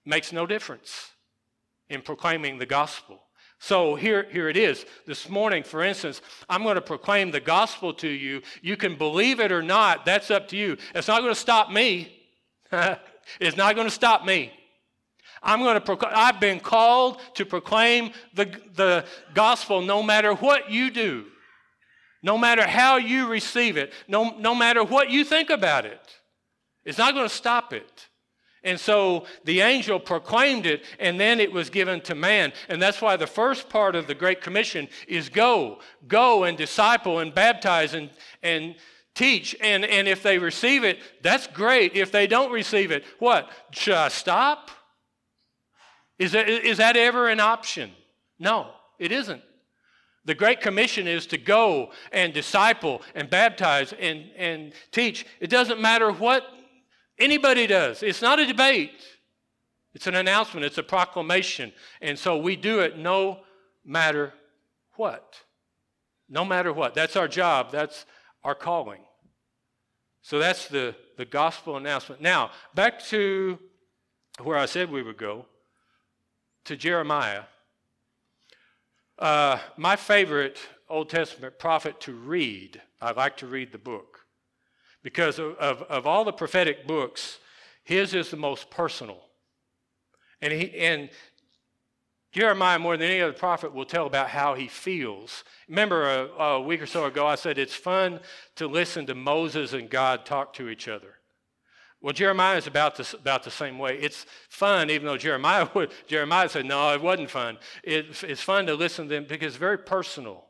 makes 0.07 0.33
no 0.33 0.46
difference 0.46 1.11
in 1.88 2.02
proclaiming 2.02 2.59
the 2.59 2.66
gospel. 2.66 3.23
So 3.66 3.94
here, 3.94 4.27
here 4.31 4.50
it 4.50 4.59
is. 4.59 4.85
This 5.07 5.27
morning, 5.31 5.62
for 5.62 5.83
instance, 5.83 6.20
I'm 6.50 6.64
going 6.64 6.74
to 6.74 6.83
proclaim 6.83 7.31
the 7.31 7.40
gospel 7.40 7.94
to 7.94 8.09
you. 8.09 8.42
You 8.61 8.77
can 8.77 8.94
believe 8.94 9.40
it 9.40 9.50
or 9.50 9.62
not, 9.62 10.05
that's 10.05 10.31
up 10.31 10.48
to 10.48 10.57
you. 10.59 10.77
It's 10.94 11.09
not 11.09 11.22
going 11.22 11.33
to 11.33 11.40
stop 11.40 11.70
me. 11.70 12.14
it's 13.40 13.57
not 13.57 13.74
going 13.74 13.87
to 13.87 13.90
stop 13.90 14.27
me. 14.27 14.53
I'm 15.42 15.61
going 15.61 15.77
to 15.77 15.81
proclaim, 15.81 16.12
I've 16.14 16.40
been 16.40 16.61
called 16.61 17.22
to 17.37 17.46
proclaim 17.46 18.12
the, 18.35 18.55
the 18.74 19.07
gospel 19.33 19.81
no 19.81 20.03
matter 20.03 20.35
what 20.35 20.70
you 20.70 20.90
do, 20.90 21.24
no 22.22 22.37
matter 22.37 22.66
how 22.66 22.98
you 22.98 23.29
receive 23.29 23.79
it, 23.79 23.94
no, 24.07 24.37
no 24.37 24.55
matter 24.55 24.85
what 24.85 25.09
you 25.09 25.24
think 25.24 25.48
about 25.48 25.87
it. 25.87 26.20
It's 26.85 26.98
not 26.98 27.14
going 27.14 27.27
to 27.27 27.35
stop 27.35 27.72
it. 27.72 28.09
And 28.64 28.81
so 28.81 29.27
the 29.44 29.61
angel 29.61 30.00
proclaimed 30.00 30.64
it, 30.64 30.85
and 30.98 31.20
then 31.20 31.38
it 31.38 31.53
was 31.53 31.68
given 31.68 32.00
to 32.03 32.14
man. 32.14 32.53
And 32.68 32.81
that's 32.81 33.03
why 33.03 33.16
the 33.16 33.27
first 33.27 33.68
part 33.68 33.94
of 33.94 34.07
the 34.07 34.14
Great 34.14 34.40
Commission 34.40 34.88
is 35.07 35.29
go. 35.29 35.81
Go 36.09 36.44
and 36.44 36.57
disciple 36.57 37.18
and 37.18 37.35
baptize 37.35 37.92
and, 37.92 38.11
and 38.42 38.74
teach. 39.14 39.55
And, 39.61 39.85
and 39.85 40.09
if 40.09 40.22
they 40.22 40.38
receive 40.38 40.83
it, 40.83 40.98
that's 41.22 41.46
great. 41.46 41.94
If 41.94 42.11
they 42.11 42.27
don't 42.27 42.50
receive 42.50 42.90
it, 42.90 43.05
what? 43.18 43.50
Should 43.70 43.94
I 43.94 44.09
stop? 44.09 44.70
Is 46.18 46.33
that, 46.33 46.48
is 46.48 46.79
that 46.79 46.96
ever 46.96 47.29
an 47.29 47.40
option? 47.40 47.90
No, 48.38 48.70
it 48.98 49.12
isn't. 49.12 49.42
The 50.24 50.35
Great 50.35 50.62
Commission 50.62 51.07
is 51.07 51.27
to 51.29 51.37
go 51.38 51.90
and 52.11 52.33
disciple 52.33 53.03
and 53.14 53.29
baptize 53.29 53.92
and, 53.92 54.31
and 54.38 54.72
teach. 54.90 55.27
It 55.38 55.50
doesn't 55.50 55.81
matter 55.81 56.11
what 56.11 56.44
anybody 57.18 57.66
does, 57.66 58.03
it's 58.03 58.22
not 58.22 58.38
a 58.38 58.46
debate, 58.46 59.03
it's 59.94 60.07
an 60.07 60.14
announcement, 60.14 60.66
it's 60.66 60.79
a 60.79 60.83
proclamation. 60.83 61.72
And 62.00 62.18
so 62.18 62.37
we 62.37 62.57
do 62.57 62.81
it 62.81 62.98
no 62.98 63.40
matter 63.85 64.33
what. 64.96 65.40
No 66.29 66.44
matter 66.44 66.72
what. 66.72 66.94
That's 66.94 67.16
our 67.16 67.29
job, 67.29 67.70
that's 67.70 68.07
our 68.42 68.55
calling. 68.55 69.03
So 70.22 70.38
that's 70.38 70.68
the, 70.68 70.94
the 71.16 71.24
gospel 71.24 71.77
announcement. 71.77 72.20
Now, 72.20 72.50
back 72.74 73.05
to 73.07 73.59
where 74.42 74.57
I 74.57 74.66
said 74.66 74.90
we 74.90 75.03
would 75.03 75.18
go, 75.18 75.46
to 76.64 76.77
Jeremiah. 76.77 77.42
Uh, 79.18 79.59
my 79.77 79.96
favorite 79.96 80.59
Old 80.88 81.09
Testament 81.11 81.59
prophet 81.59 82.00
to 82.00 82.12
read, 82.12 82.81
I 83.00 83.12
like 83.12 83.37
to 83.38 83.46
read 83.46 83.70
the 83.70 83.79
book. 83.79 84.13
Because 85.04 85.38
of, 85.38 85.54
of, 85.58 85.82
of 85.82 86.06
all 86.06 86.24
the 86.24 86.32
prophetic 86.32 86.86
books, 86.86 87.38
his 87.84 88.14
is 88.14 88.30
the 88.30 88.36
most 88.36 88.70
personal. 88.70 89.20
And, 90.40 90.52
he, 90.52 90.74
and 90.78 91.10
Jeremiah, 92.32 92.78
more 92.78 92.96
than 92.96 93.10
any 93.10 93.20
other 93.20 93.34
prophet, 93.34 93.72
will 93.72 93.84
tell 93.84 94.06
about 94.06 94.30
how 94.30 94.54
he 94.54 94.66
feels. 94.66 95.44
Remember 95.68 96.04
a, 96.04 96.42
a, 96.42 96.60
week 96.60 96.82
or 96.82 96.86
so 96.86 97.04
ago, 97.04 97.26
I 97.26 97.34
said 97.36 97.58
it's 97.58 97.74
fun 97.74 98.18
to 98.56 98.66
listen 98.66 99.06
to 99.06 99.14
Moses 99.14 99.74
and 99.74 99.88
God 99.88 100.24
talk 100.24 100.54
to 100.54 100.70
each 100.70 100.88
other. 100.88 101.14
Well, 102.00 102.14
Jeremiah 102.14 102.56
is 102.56 102.66
about 102.66 102.96
the, 102.96 103.16
about 103.18 103.44
the 103.44 103.50
same 103.50 103.78
way. 103.78 103.98
It's 103.98 104.26
fun, 104.48 104.90
even 104.90 105.06
though 105.06 105.16
Jeremiah 105.18 105.68
would, 105.74 105.92
Jeremiah 106.06 106.48
said, 106.48 106.64
no, 106.64 106.92
it 106.94 107.00
wasn't 107.02 107.30
fun. 107.30 107.58
It, 107.82 108.22
it's 108.24 108.42
fun 108.42 108.66
to 108.66 108.74
listen 108.74 109.06
to 109.08 109.14
them 109.14 109.26
because 109.28 109.48
it's 109.48 109.56
very 109.56 109.78
personal. 109.78 110.43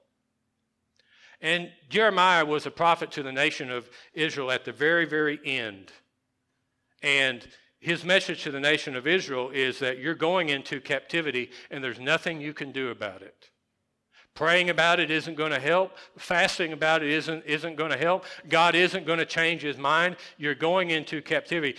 And 1.45 1.71
Jeremiah 1.91 2.47
was 2.47 2.65
a 2.65 2.71
prophet 2.71 3.13
to 3.13 3.23
the 3.23 3.31
nation 3.31 3.71
of 3.71 3.91
Israel 4.15 4.51
at 4.51 4.65
the 4.65 4.73
very, 4.73 5.05
very 5.05 5.39
end. 5.45 5.93
And 7.03 7.47
his 7.81 8.03
message 8.03 8.45
to 8.45 8.51
the 8.51 8.59
nation 8.59 8.97
of 8.97 9.07
Israel 9.07 9.51
is 9.51 9.79
that 9.81 9.99
you're 9.99 10.15
going 10.15 10.49
into 10.49 10.81
captivity 10.81 11.51
and 11.71 11.85
there's 11.85 12.01
nothing 12.01 12.41
you 12.41 12.55
can 12.55 12.73
do 12.73 12.89
about 12.89 13.21
it. 13.21 13.51
Praying 14.35 14.69
about 14.69 14.99
it 14.99 15.13
isn't 15.13 15.37
going 15.37 15.53
to 15.53 15.61
help. 15.61 15.93
Fasting 16.19 16.73
about 16.73 17.05
it 17.05 17.11
isn't, 17.11 17.45
isn't 17.45 17.77
going 17.77 17.93
to 17.93 17.97
help. 17.97 18.25
God 18.49 18.75
isn't 18.75 19.07
going 19.07 19.21
to 19.21 19.25
change 19.25 19.63
his 19.63 19.79
mind. 19.79 20.17
You're 20.39 20.57
going 20.57 20.91
into 20.91 21.23
captivity. 21.23 21.77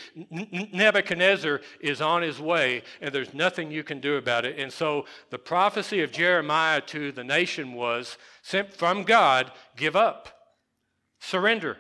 Nebuchadnezzar 0.72 1.60
is 1.82 2.00
on 2.00 2.22
his 2.22 2.40
way, 2.40 2.84
and 3.02 3.14
there's 3.14 3.34
nothing 3.34 3.72
you 3.72 3.84
can 3.84 4.00
do 4.00 4.16
about 4.16 4.46
it. 4.46 4.58
And 4.58 4.72
so 4.72 5.04
the 5.32 5.38
prophecy 5.38 6.02
of 6.02 6.14
Jeremiah 6.14 6.80
to 6.82 7.12
the 7.12 7.26
nation 7.26 7.74
was 7.74 8.18
from 8.42 9.04
God 9.04 9.52
give 9.76 9.98
up, 9.98 10.30
surrender. 11.20 11.78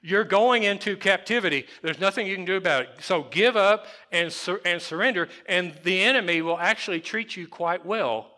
You're 0.00 0.24
going 0.24 0.62
into 0.62 0.96
captivity. 0.96 1.66
There's 1.82 2.00
nothing 2.00 2.26
you 2.26 2.34
can 2.34 2.46
do 2.46 2.56
about 2.56 2.82
it. 2.82 2.88
So 3.02 3.24
give 3.30 3.56
up 3.56 3.86
and, 4.10 4.32
sur- 4.32 4.62
and 4.64 4.80
surrender, 4.80 5.28
and 5.44 5.78
the 5.84 6.02
enemy 6.02 6.40
will 6.40 6.58
actually 6.58 7.00
treat 7.02 7.36
you 7.36 7.46
quite 7.46 7.84
well 7.84 8.31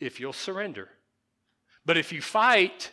if 0.00 0.20
you'll 0.20 0.32
surrender. 0.32 0.88
But 1.84 1.96
if 1.96 2.12
you 2.12 2.20
fight, 2.20 2.90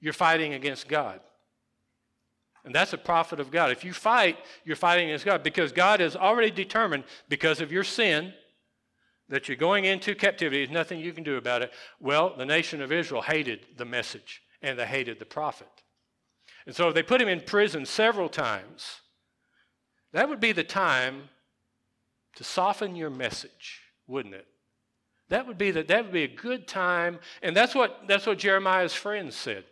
you're 0.00 0.12
fighting 0.12 0.54
against 0.54 0.88
God. 0.88 1.20
And 2.64 2.74
that's 2.74 2.92
a 2.92 2.98
prophet 2.98 3.40
of 3.40 3.50
God. 3.50 3.70
If 3.70 3.84
you 3.84 3.92
fight, 3.92 4.36
you're 4.64 4.76
fighting 4.76 5.08
against 5.08 5.24
God 5.24 5.42
because 5.42 5.72
God 5.72 6.00
has 6.00 6.16
already 6.16 6.50
determined, 6.50 7.04
because 7.28 7.60
of 7.60 7.72
your 7.72 7.84
sin, 7.84 8.34
that 9.28 9.48
you're 9.48 9.56
going 9.56 9.84
into 9.84 10.14
captivity. 10.14 10.58
There's 10.58 10.74
nothing 10.74 11.00
you 11.00 11.12
can 11.12 11.24
do 11.24 11.36
about 11.36 11.62
it. 11.62 11.72
Well, 12.00 12.34
the 12.36 12.46
nation 12.46 12.82
of 12.82 12.92
Israel 12.92 13.22
hated 13.22 13.66
the 13.76 13.84
message 13.84 14.42
and 14.62 14.78
they 14.78 14.86
hated 14.86 15.18
the 15.18 15.26
prophet. 15.26 15.68
And 16.66 16.74
so 16.74 16.88
if 16.88 16.94
they 16.94 17.02
put 17.02 17.22
him 17.22 17.28
in 17.28 17.40
prison 17.40 17.86
several 17.86 18.28
times. 18.28 19.00
That 20.12 20.28
would 20.28 20.40
be 20.40 20.52
the 20.52 20.64
time 20.64 21.28
to 22.36 22.44
soften 22.44 22.96
your 22.96 23.10
message, 23.10 23.82
wouldn't 24.06 24.34
it? 24.34 24.46
That 25.28 25.46
would 25.46 25.58
be 25.58 25.70
the, 25.70 25.82
that 25.82 26.04
would 26.04 26.12
be 26.12 26.24
a 26.24 26.28
good 26.28 26.66
time. 26.66 27.18
And 27.42 27.56
that's 27.56 27.74
what, 27.74 28.02
that's 28.08 28.26
what 28.26 28.38
Jeremiah's 28.38 28.94
friends 28.94 29.36
said. 29.36 29.64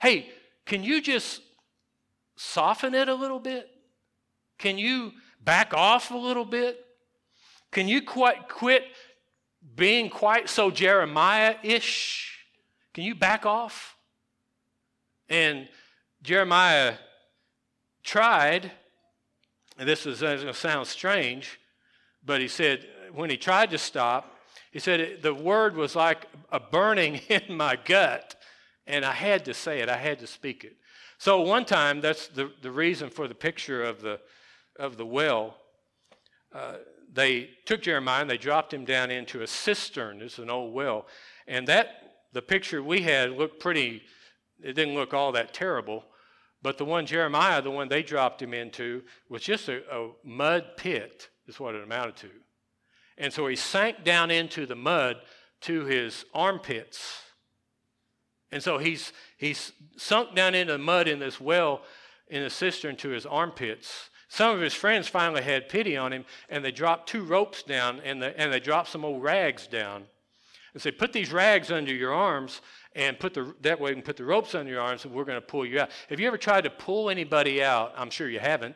Hey, 0.00 0.30
can 0.64 0.82
you 0.82 1.00
just 1.00 1.42
soften 2.36 2.94
it 2.94 3.08
a 3.08 3.14
little 3.14 3.40
bit? 3.40 3.68
Can 4.58 4.78
you 4.78 5.12
back 5.42 5.74
off 5.74 6.10
a 6.10 6.16
little 6.16 6.44
bit? 6.44 6.84
Can 7.70 7.88
you 7.88 8.02
quite 8.02 8.48
quit 8.48 8.84
being 9.74 10.08
quite 10.08 10.48
so 10.48 10.70
Jeremiah 10.70 11.56
ish? 11.62 12.38
Can 12.94 13.04
you 13.04 13.14
back 13.14 13.44
off? 13.44 13.96
And 15.28 15.68
Jeremiah 16.22 16.94
tried, 18.02 18.70
and 19.78 19.88
this 19.88 20.06
is 20.06 20.20
going 20.20 20.40
to 20.40 20.54
sound 20.54 20.86
strange, 20.86 21.60
but 22.24 22.40
he 22.40 22.48
said, 22.48 22.86
when 23.12 23.28
he 23.28 23.36
tried 23.36 23.70
to 23.70 23.78
stop, 23.78 24.35
he 24.72 24.78
said, 24.78 25.22
The 25.22 25.34
word 25.34 25.76
was 25.76 25.96
like 25.96 26.26
a 26.50 26.60
burning 26.60 27.16
in 27.28 27.56
my 27.56 27.76
gut, 27.76 28.36
and 28.86 29.04
I 29.04 29.12
had 29.12 29.44
to 29.46 29.54
say 29.54 29.80
it, 29.80 29.88
I 29.88 29.96
had 29.96 30.18
to 30.20 30.26
speak 30.26 30.64
it. 30.64 30.76
So 31.18 31.40
one 31.40 31.64
time, 31.64 32.00
that's 32.00 32.28
the, 32.28 32.52
the 32.62 32.70
reason 32.70 33.10
for 33.10 33.26
the 33.26 33.34
picture 33.34 33.82
of 33.82 34.02
the, 34.02 34.20
of 34.78 34.96
the 34.96 35.06
well. 35.06 35.56
Uh, 36.54 36.74
they 37.12 37.50
took 37.64 37.82
Jeremiah 37.82 38.20
and 38.20 38.30
they 38.30 38.36
dropped 38.36 38.74
him 38.74 38.84
down 38.84 39.10
into 39.10 39.42
a 39.42 39.46
cistern. 39.46 40.20
It's 40.20 40.38
an 40.38 40.50
old 40.50 40.74
well. 40.74 41.06
And 41.46 41.66
that, 41.68 41.88
the 42.32 42.42
picture 42.42 42.82
we 42.82 43.00
had 43.02 43.30
looked 43.30 43.60
pretty, 43.60 44.02
it 44.62 44.74
didn't 44.74 44.94
look 44.94 45.14
all 45.14 45.32
that 45.32 45.54
terrible. 45.54 46.04
But 46.62 46.76
the 46.78 46.84
one 46.84 47.06
Jeremiah, 47.06 47.62
the 47.62 47.70
one 47.70 47.88
they 47.88 48.02
dropped 48.02 48.42
him 48.42 48.52
into, 48.52 49.02
was 49.28 49.42
just 49.42 49.68
a, 49.68 49.82
a 49.90 50.10
mud 50.24 50.76
pit, 50.76 51.30
is 51.46 51.58
what 51.58 51.74
it 51.74 51.82
amounted 51.82 52.16
to. 52.16 52.30
And 53.18 53.32
so 53.32 53.46
he 53.46 53.56
sank 53.56 54.04
down 54.04 54.30
into 54.30 54.66
the 54.66 54.74
mud 54.74 55.16
to 55.62 55.84
his 55.84 56.24
armpits. 56.34 57.22
And 58.52 58.62
so 58.62 58.78
he's, 58.78 59.12
he's 59.36 59.72
sunk 59.96 60.34
down 60.34 60.54
into 60.54 60.72
the 60.72 60.78
mud 60.78 61.08
in 61.08 61.18
this 61.18 61.40
well 61.40 61.82
in 62.28 62.42
the 62.42 62.50
cistern 62.50 62.96
to 62.96 63.10
his 63.10 63.26
armpits. 63.26 64.10
Some 64.28 64.54
of 64.54 64.60
his 64.60 64.74
friends 64.74 65.08
finally 65.08 65.42
had 65.42 65.68
pity 65.68 65.96
on 65.96 66.12
him 66.12 66.24
and 66.48 66.64
they 66.64 66.72
dropped 66.72 67.08
two 67.08 67.22
ropes 67.22 67.62
down 67.62 68.00
and, 68.04 68.20
the, 68.20 68.38
and 68.38 68.52
they 68.52 68.60
dropped 68.60 68.88
some 68.88 69.04
old 69.04 69.22
rags 69.22 69.66
down 69.66 70.04
and 70.72 70.82
said, 70.82 70.98
Put 70.98 71.12
these 71.12 71.32
rags 71.32 71.70
under 71.70 71.94
your 71.94 72.12
arms 72.12 72.60
and 72.94 73.18
put 73.18 73.34
the, 73.34 73.54
that 73.62 73.80
way 73.80 73.90
you 73.90 73.96
can 73.96 74.02
put 74.02 74.16
the 74.16 74.24
ropes 74.24 74.54
under 74.54 74.70
your 74.70 74.80
arms 74.80 75.04
and 75.04 75.14
we're 75.14 75.24
going 75.24 75.40
to 75.40 75.46
pull 75.46 75.64
you 75.64 75.80
out. 75.80 75.90
Have 76.08 76.18
you 76.18 76.26
ever 76.26 76.38
tried 76.38 76.64
to 76.64 76.70
pull 76.70 77.08
anybody 77.08 77.62
out? 77.62 77.92
I'm 77.96 78.10
sure 78.10 78.28
you 78.28 78.40
haven't. 78.40 78.74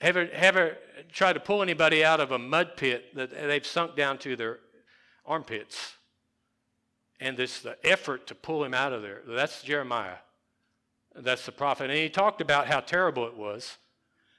Have 0.00 0.16
ever, 0.16 0.30
ever 0.32 0.76
tried 1.12 1.34
to 1.34 1.40
pull 1.40 1.62
anybody 1.62 2.04
out 2.04 2.20
of 2.20 2.32
a 2.32 2.38
mud 2.38 2.76
pit 2.76 3.14
that 3.14 3.30
they've 3.30 3.66
sunk 3.66 3.96
down 3.96 4.18
to 4.18 4.34
their 4.34 4.60
armpits? 5.26 5.94
And 7.20 7.36
this 7.36 7.60
the 7.60 7.76
effort 7.84 8.26
to 8.28 8.34
pull 8.34 8.64
him 8.64 8.72
out 8.72 8.92
of 8.94 9.02
there. 9.02 9.20
That's 9.28 9.62
Jeremiah. 9.62 10.16
That's 11.14 11.44
the 11.44 11.52
prophet. 11.52 11.90
And 11.90 11.98
he 11.98 12.08
talked 12.08 12.40
about 12.40 12.66
how 12.66 12.80
terrible 12.80 13.26
it 13.26 13.36
was. 13.36 13.76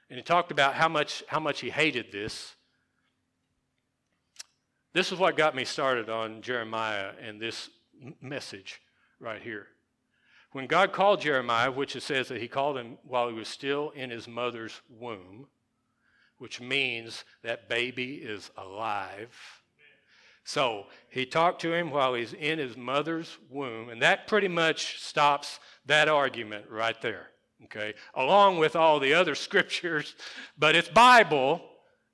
And 0.10 0.18
he 0.18 0.24
talked 0.24 0.52
about 0.52 0.74
how 0.74 0.90
much, 0.90 1.24
how 1.28 1.40
much 1.40 1.62
he 1.62 1.70
hated 1.70 2.12
this. 2.12 2.56
This 4.94 5.12
is 5.12 5.20
what 5.20 5.38
got 5.38 5.56
me 5.56 5.64
started 5.64 6.10
on 6.10 6.42
Jeremiah 6.42 7.12
and 7.22 7.40
this 7.40 7.70
message 8.20 8.82
right 9.20 9.42
here. 9.42 9.68
When 10.52 10.68
God 10.68 10.92
called 10.92 11.22
Jeremiah, 11.22 11.72
which 11.72 11.96
it 11.96 12.04
says 12.04 12.28
that 12.28 12.42
he 12.42 12.48
called 12.48 12.78
him 12.78 12.98
while 13.04 13.30
he 13.30 13.34
was 13.34 13.48
still 13.48 13.92
in 13.92 14.10
his 14.10 14.28
mother's 14.28 14.82
womb, 14.90 15.48
which 16.40 16.60
means 16.60 17.24
that 17.44 17.70
baby 17.70 18.16
is 18.16 18.52
alive. 18.58 19.34
So 20.44 20.88
he 21.10 21.26
talked 21.26 21.62
to 21.62 21.74
him 21.74 21.90
while 21.90 22.16
he's 22.16 22.34
in 22.34 22.60
his 22.60 22.76
mother's 22.76 23.38
womb, 23.50 23.90
and 23.90 24.02
that 24.02 24.28
pretty 24.28 24.50
much 24.50 25.00
stops 25.00 25.60
that 25.86 26.10
argument 26.10 26.66
right 26.70 27.00
there, 27.02 27.28
okay? 27.66 27.94
Along 28.16 28.58
with 28.58 28.76
all 28.76 29.00
the 29.00 29.14
other 29.14 29.36
scriptures, 29.48 30.16
but 30.58 30.76
it's 30.76 30.90
Bible, 30.90 31.62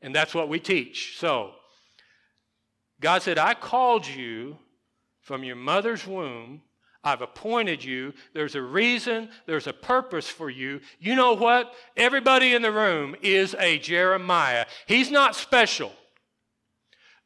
and 0.01 0.13
that's 0.13 0.35
what 0.35 0.49
we 0.49 0.59
teach. 0.59 1.17
So 1.17 1.53
God 3.01 3.23
said, 3.23 3.39
I 3.39 3.55
called 3.55 4.05
you 4.05 4.57
from 5.21 5.43
your 5.43 5.55
mother's 5.55 6.05
womb 6.05 6.61
I've 7.07 7.21
appointed 7.21 7.85
you. 7.85 8.13
There's 8.33 8.55
a 8.55 8.61
reason, 8.61 9.29
there's 9.45 9.65
a 9.65 9.71
purpose 9.71 10.27
for 10.27 10.49
you. 10.49 10.81
You 10.99 11.15
know 11.15 11.35
what? 11.35 11.73
Everybody 11.95 12.53
in 12.53 12.61
the 12.61 12.71
room 12.71 13.15
is 13.21 13.55
a 13.57 13.79
Jeremiah. 13.79 14.65
He's 14.87 15.09
not 15.09 15.33
special. 15.33 15.93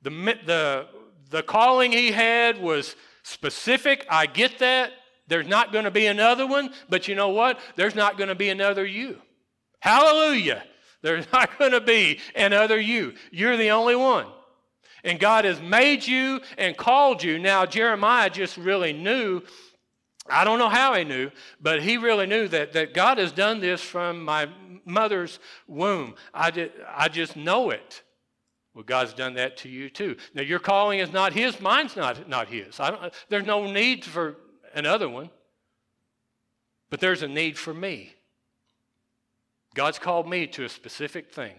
The, 0.03 0.11
the, 0.45 0.87
the 1.31 1.41
calling 1.41 1.91
he 1.91 2.11
had 2.11 2.61
was 2.61 2.95
specific. 3.23 4.05
I 4.07 4.27
get 4.27 4.59
that. 4.59 4.91
There's 5.27 5.47
not 5.47 5.71
going 5.71 5.85
to 5.85 5.91
be 5.91 6.05
another 6.05 6.45
one, 6.45 6.71
but 6.87 7.07
you 7.07 7.15
know 7.15 7.29
what? 7.29 7.59
There's 7.75 7.95
not 7.95 8.17
going 8.17 8.29
to 8.29 8.35
be 8.35 8.49
another 8.49 8.85
you. 8.85 9.19
Hallelujah. 9.79 10.63
There's 11.01 11.25
not 11.33 11.57
going 11.57 11.71
to 11.71 11.81
be 11.81 12.19
another 12.35 12.79
you. 12.79 13.15
You're 13.31 13.57
the 13.57 13.71
only 13.71 13.95
one. 13.95 14.27
And 15.03 15.19
God 15.19 15.45
has 15.45 15.59
made 15.59 16.05
you 16.05 16.41
and 16.59 16.77
called 16.77 17.23
you. 17.23 17.39
Now, 17.39 17.65
Jeremiah 17.65 18.29
just 18.29 18.57
really 18.57 18.93
knew. 18.93 19.41
I 20.29 20.43
don't 20.43 20.59
know 20.59 20.69
how 20.69 20.93
he 20.93 21.03
knew, 21.03 21.31
but 21.59 21.81
he 21.81 21.97
really 21.97 22.27
knew 22.27 22.47
that, 22.49 22.73
that 22.73 22.93
God 22.93 23.17
has 23.17 23.31
done 23.31 23.59
this 23.59 23.81
from 23.81 24.23
my 24.23 24.47
mother's 24.85 25.39
womb. 25.67 26.15
I, 26.33 26.51
did, 26.51 26.71
I 26.87 27.07
just 27.07 27.35
know 27.35 27.71
it. 27.71 28.03
Well, 28.73 28.83
God's 28.83 29.13
done 29.13 29.33
that 29.33 29.57
to 29.57 29.69
you 29.69 29.89
too. 29.89 30.15
Now, 30.33 30.43
your 30.43 30.59
calling 30.59 30.99
is 30.99 31.11
not 31.11 31.33
His, 31.33 31.59
mine's 31.59 31.95
not, 31.95 32.29
not 32.29 32.47
His. 32.47 32.79
there's 33.29 33.45
no 33.45 33.69
need 33.69 34.05
for 34.05 34.37
another 34.73 35.09
one, 35.09 35.29
but 36.89 36.99
there's 36.99 37.23
a 37.23 37.27
need 37.27 37.57
for 37.57 37.73
me. 37.73 38.15
God's 39.73 39.99
called 39.99 40.29
me 40.29 40.47
to 40.47 40.65
a 40.65 40.69
specific 40.69 41.33
thing, 41.33 41.55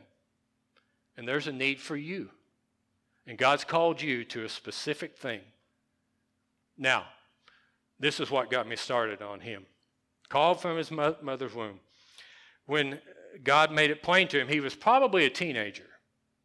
and 1.17 1.27
there's 1.27 1.49
a 1.49 1.53
need 1.53 1.81
for 1.81 1.97
you. 1.97 2.31
And 3.27 3.39
God's 3.39 3.65
called 3.65 4.03
you 4.03 4.25
to 4.27 4.45
a 4.45 4.49
specific 4.49 5.17
thing. 5.17 5.41
Now, 6.77 7.05
this 8.03 8.19
is 8.19 8.33
what 8.33 8.51
got 8.51 8.67
me 8.67 8.75
started 8.75 9.23
on 9.23 9.39
him. 9.39 9.65
Called 10.29 10.61
from 10.61 10.77
his 10.77 10.91
mother's 10.91 11.55
womb. 11.55 11.79
When 12.67 12.99
God 13.45 13.71
made 13.71 13.91
it 13.91 14.03
plain 14.03 14.27
to 14.29 14.41
him, 14.41 14.49
he 14.49 14.59
was 14.59 14.75
probably 14.75 15.25
a 15.25 15.31
teenager. 15.31 15.87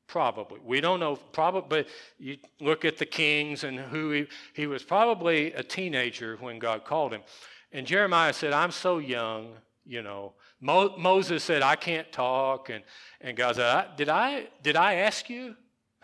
Probably. 0.05 0.59
We 0.63 0.81
don't 0.81 0.99
know, 0.99 1.15
probably, 1.15 1.67
but 1.67 1.87
you 2.19 2.37
look 2.61 2.85
at 2.85 2.97
the 2.97 3.07
kings 3.07 3.63
and 3.63 3.79
who 3.79 4.11
he, 4.11 4.27
he 4.53 4.67
was 4.67 4.83
probably 4.83 5.51
a 5.53 5.63
teenager 5.63 6.37
when 6.39 6.59
God 6.59 6.85
called 6.85 7.11
him. 7.11 7.21
And 7.71 7.87
Jeremiah 7.87 8.33
said, 8.33 8.53
I'm 8.53 8.71
so 8.71 8.99
young, 8.99 9.53
you 9.83 10.03
know. 10.03 10.33
Mo- 10.61 10.95
Moses 10.95 11.43
said, 11.43 11.63
I 11.63 11.75
can't 11.75 12.09
talk. 12.11 12.69
And, 12.69 12.83
and 13.19 13.35
God 13.35 13.55
said, 13.55 13.97
did 13.97 14.09
I, 14.09 14.47
did 14.61 14.75
I 14.75 14.93
ask 14.95 15.27
you? 15.27 15.55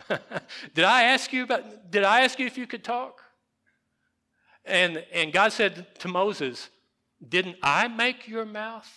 did 0.74 0.84
I 0.84 1.04
ask 1.04 1.32
you 1.32 1.44
about, 1.44 1.92
did 1.92 2.02
I 2.02 2.22
ask 2.22 2.40
you 2.40 2.46
if 2.46 2.58
you 2.58 2.66
could 2.66 2.82
talk? 2.82 3.23
And, 4.64 5.04
and 5.12 5.32
God 5.32 5.52
said 5.52 5.86
to 6.00 6.08
Moses, 6.08 6.70
Didn't 7.26 7.56
I 7.62 7.88
make 7.88 8.26
your 8.26 8.44
mouth? 8.44 8.90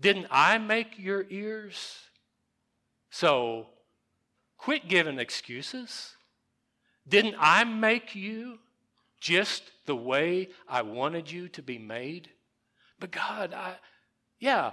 Didn't 0.00 0.26
I 0.30 0.58
make 0.58 0.98
your 0.98 1.26
ears? 1.30 1.98
So 3.10 3.66
quit 4.56 4.88
giving 4.88 5.18
excuses. 5.18 6.16
Didn't 7.06 7.36
I 7.38 7.64
make 7.64 8.14
you 8.14 8.58
just 9.20 9.62
the 9.86 9.96
way 9.96 10.48
I 10.68 10.82
wanted 10.82 11.30
you 11.30 11.48
to 11.48 11.62
be 11.62 11.78
made? 11.78 12.30
But 12.98 13.10
God, 13.10 13.52
I, 13.52 13.74
yeah. 14.38 14.72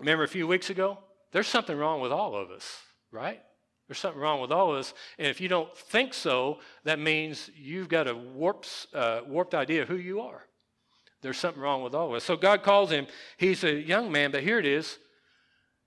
Remember 0.00 0.24
a 0.24 0.28
few 0.28 0.46
weeks 0.46 0.70
ago? 0.70 0.98
There's 1.32 1.46
something 1.46 1.76
wrong 1.76 2.00
with 2.00 2.12
all 2.12 2.36
of 2.36 2.50
us, 2.50 2.80
right? 3.10 3.42
There's 3.86 3.98
something 3.98 4.20
wrong 4.20 4.40
with 4.40 4.50
all 4.50 4.72
of 4.72 4.78
us. 4.78 4.94
And 5.18 5.28
if 5.28 5.40
you 5.40 5.48
don't 5.48 5.74
think 5.76 6.12
so, 6.12 6.58
that 6.84 6.98
means 6.98 7.50
you've 7.56 7.88
got 7.88 8.08
a 8.08 8.14
warped, 8.14 8.88
uh, 8.92 9.20
warped 9.26 9.54
idea 9.54 9.82
of 9.82 9.88
who 9.88 9.96
you 9.96 10.20
are. 10.20 10.42
There's 11.22 11.38
something 11.38 11.62
wrong 11.62 11.82
with 11.82 11.94
all 11.94 12.08
of 12.08 12.14
us. 12.14 12.24
So 12.24 12.36
God 12.36 12.62
calls 12.62 12.90
him. 12.90 13.06
He's 13.36 13.64
a 13.64 13.72
young 13.72 14.10
man, 14.10 14.32
but 14.32 14.42
here 14.42 14.58
it 14.58 14.66
is. 14.66 14.98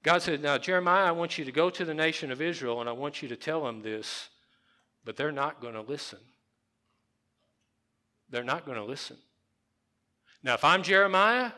God 0.01 0.21
said, 0.21 0.41
Now, 0.41 0.57
Jeremiah, 0.57 1.05
I 1.05 1.11
want 1.11 1.37
you 1.37 1.45
to 1.45 1.51
go 1.51 1.69
to 1.69 1.83
the 1.83 1.93
nation 1.93 2.31
of 2.31 2.41
Israel 2.41 2.79
and 2.79 2.89
I 2.89 2.93
want 2.93 3.21
you 3.21 3.27
to 3.29 3.35
tell 3.35 3.63
them 3.63 3.81
this, 3.81 4.29
but 5.03 5.17
they're 5.17 5.31
not 5.31 5.61
going 5.61 5.73
to 5.73 5.81
listen. 5.81 6.19
They're 8.29 8.43
not 8.43 8.65
going 8.65 8.77
to 8.77 8.83
listen. 8.83 9.17
Now, 10.41 10.53
if 10.53 10.63
I'm 10.63 10.83
Jeremiah, 10.83 11.51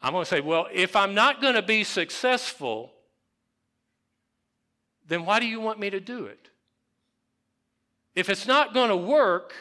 I'm 0.00 0.12
going 0.12 0.24
to 0.24 0.28
say, 0.28 0.40
Well, 0.40 0.66
if 0.72 0.96
I'm 0.96 1.14
not 1.14 1.42
going 1.42 1.54
to 1.54 1.62
be 1.62 1.84
successful, 1.84 2.92
then 5.06 5.24
why 5.24 5.40
do 5.40 5.46
you 5.46 5.60
want 5.60 5.78
me 5.78 5.90
to 5.90 6.00
do 6.00 6.26
it? 6.26 6.48
If 8.14 8.28
it's 8.28 8.46
not 8.46 8.74
going 8.74 8.90
to 8.90 8.96
work, 8.96 9.54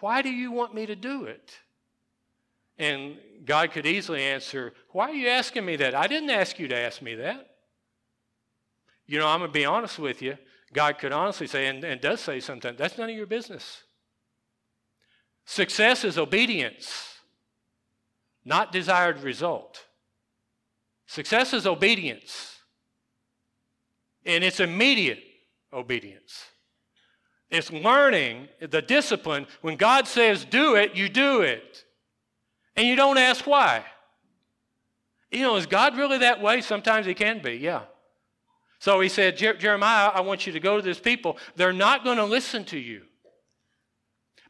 why 0.00 0.22
do 0.22 0.30
you 0.30 0.50
want 0.52 0.74
me 0.74 0.86
to 0.86 0.96
do 0.96 1.24
it? 1.24 1.58
And 2.78 3.16
God 3.44 3.72
could 3.72 3.86
easily 3.86 4.22
answer, 4.22 4.72
Why 4.90 5.10
are 5.10 5.14
you 5.14 5.28
asking 5.28 5.64
me 5.64 5.76
that? 5.76 5.94
I 5.94 6.06
didn't 6.06 6.30
ask 6.30 6.58
you 6.58 6.68
to 6.68 6.76
ask 6.76 7.02
me 7.02 7.14
that. 7.16 7.50
You 9.06 9.18
know, 9.18 9.28
I'm 9.28 9.40
going 9.40 9.50
to 9.50 9.52
be 9.52 9.64
honest 9.64 9.98
with 9.98 10.22
you. 10.22 10.38
God 10.72 10.98
could 10.98 11.12
honestly 11.12 11.46
say, 11.46 11.66
and, 11.66 11.84
and 11.84 12.00
does 12.00 12.20
say 12.20 12.40
sometimes, 12.40 12.78
that's 12.78 12.96
none 12.96 13.10
of 13.10 13.16
your 13.16 13.26
business. 13.26 13.82
Success 15.44 16.04
is 16.04 16.16
obedience, 16.16 17.18
not 18.44 18.72
desired 18.72 19.22
result. 19.22 19.84
Success 21.06 21.52
is 21.52 21.66
obedience. 21.66 22.51
And 24.24 24.44
it's 24.44 24.60
immediate 24.60 25.22
obedience. 25.72 26.44
It's 27.50 27.70
learning 27.70 28.48
the 28.60 28.80
discipline. 28.80 29.46
When 29.60 29.76
God 29.76 30.06
says 30.08 30.44
do 30.44 30.74
it, 30.76 30.96
you 30.96 31.08
do 31.08 31.42
it. 31.42 31.84
And 32.76 32.86
you 32.86 32.96
don't 32.96 33.18
ask 33.18 33.46
why. 33.46 33.84
You 35.30 35.42
know, 35.42 35.56
is 35.56 35.66
God 35.66 35.96
really 35.96 36.18
that 36.18 36.40
way? 36.40 36.60
Sometimes 36.60 37.06
He 37.06 37.14
can 37.14 37.42
be, 37.42 37.52
yeah. 37.52 37.82
So 38.78 39.00
He 39.00 39.08
said, 39.08 39.36
Jeremiah, 39.36 40.08
I 40.08 40.20
want 40.20 40.46
you 40.46 40.52
to 40.52 40.60
go 40.60 40.76
to 40.76 40.82
this 40.82 41.00
people. 41.00 41.36
They're 41.56 41.72
not 41.72 42.04
going 42.04 42.18
to 42.18 42.24
listen 42.24 42.64
to 42.66 42.78
you. 42.78 43.02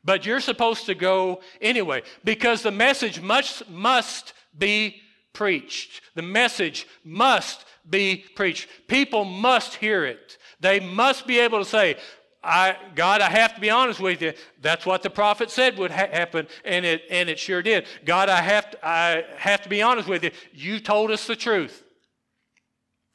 But 0.05 0.27
you're 0.27 0.41
supposed 0.41 0.87
to 0.87 0.95
go 0.95 1.41
anyway 1.61 2.03
because 2.25 2.63
the 2.63 2.73
message 2.73 3.21
must, 3.21 3.69
must 3.69 4.33
be 4.57 5.01
preached. 5.33 6.03
The 6.15 6.23
message 6.23 6.87
must 7.05 7.65
be 7.89 8.25
preached. 8.35 8.69
People 8.89 9.25
must 9.25 9.75
hear 9.75 10.05
it. 10.05 10.39
They 10.61 10.81
must 10.81 11.27
be 11.27 11.39
able 11.41 11.59
to 11.59 11.65
say, 11.65 11.97
I, 12.45 12.77
God, 12.95 13.21
I 13.21 13.31
have 13.31 13.55
to 13.55 13.61
be 13.61 13.71
honest 13.71 14.01
with 14.01 14.21
you. 14.21 14.33
That's 14.61 14.85
what 14.85 15.03
the 15.03 15.11
prophet 15.11 15.51
said 15.51 15.79
would 15.79 15.93
ha- 15.93 16.09
happen, 16.11 16.49
and 16.65 16.85
it, 16.85 17.03
and 17.09 17.29
it 17.29 17.39
sure 17.39 17.63
did. 17.63 17.87
God, 18.05 18.29
I 18.29 18.41
have, 18.41 18.71
to, 18.73 18.87
I 18.87 19.25
have 19.37 19.63
to 19.63 19.69
be 19.69 19.81
honest 19.81 20.09
with 20.09 20.25
you. 20.25 20.33
You 20.53 20.81
told 20.81 21.11
us 21.11 21.27
the 21.27 21.37
truth. 21.37 21.85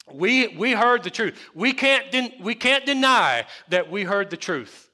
We, 0.10 0.47
we 0.47 0.71
heard 0.71 1.03
the 1.03 1.10
truth. 1.10 1.38
We 1.53 1.73
can't, 1.73 2.06
we 2.41 2.56
can't 2.56 2.86
deny 2.86 3.45
that 3.67 3.91
we 3.91 4.03
heard 4.03 4.30
the 4.30 4.38
truth. 4.38 4.89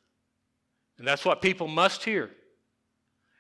And 0.97 1.07
that's 1.07 1.25
what 1.25 1.41
people 1.41 1.67
must 1.67 2.03
hear. 2.03 2.31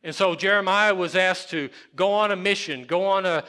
And 0.03 0.13
so 0.13 0.35
Jeremiah 0.35 0.93
was 0.93 1.15
asked 1.15 1.49
to 1.51 1.69
go 1.95 2.11
on 2.11 2.31
a 2.31 2.35
mission, 2.35 2.83
go 2.83 3.05
on 3.05 3.25
a, 3.25 3.45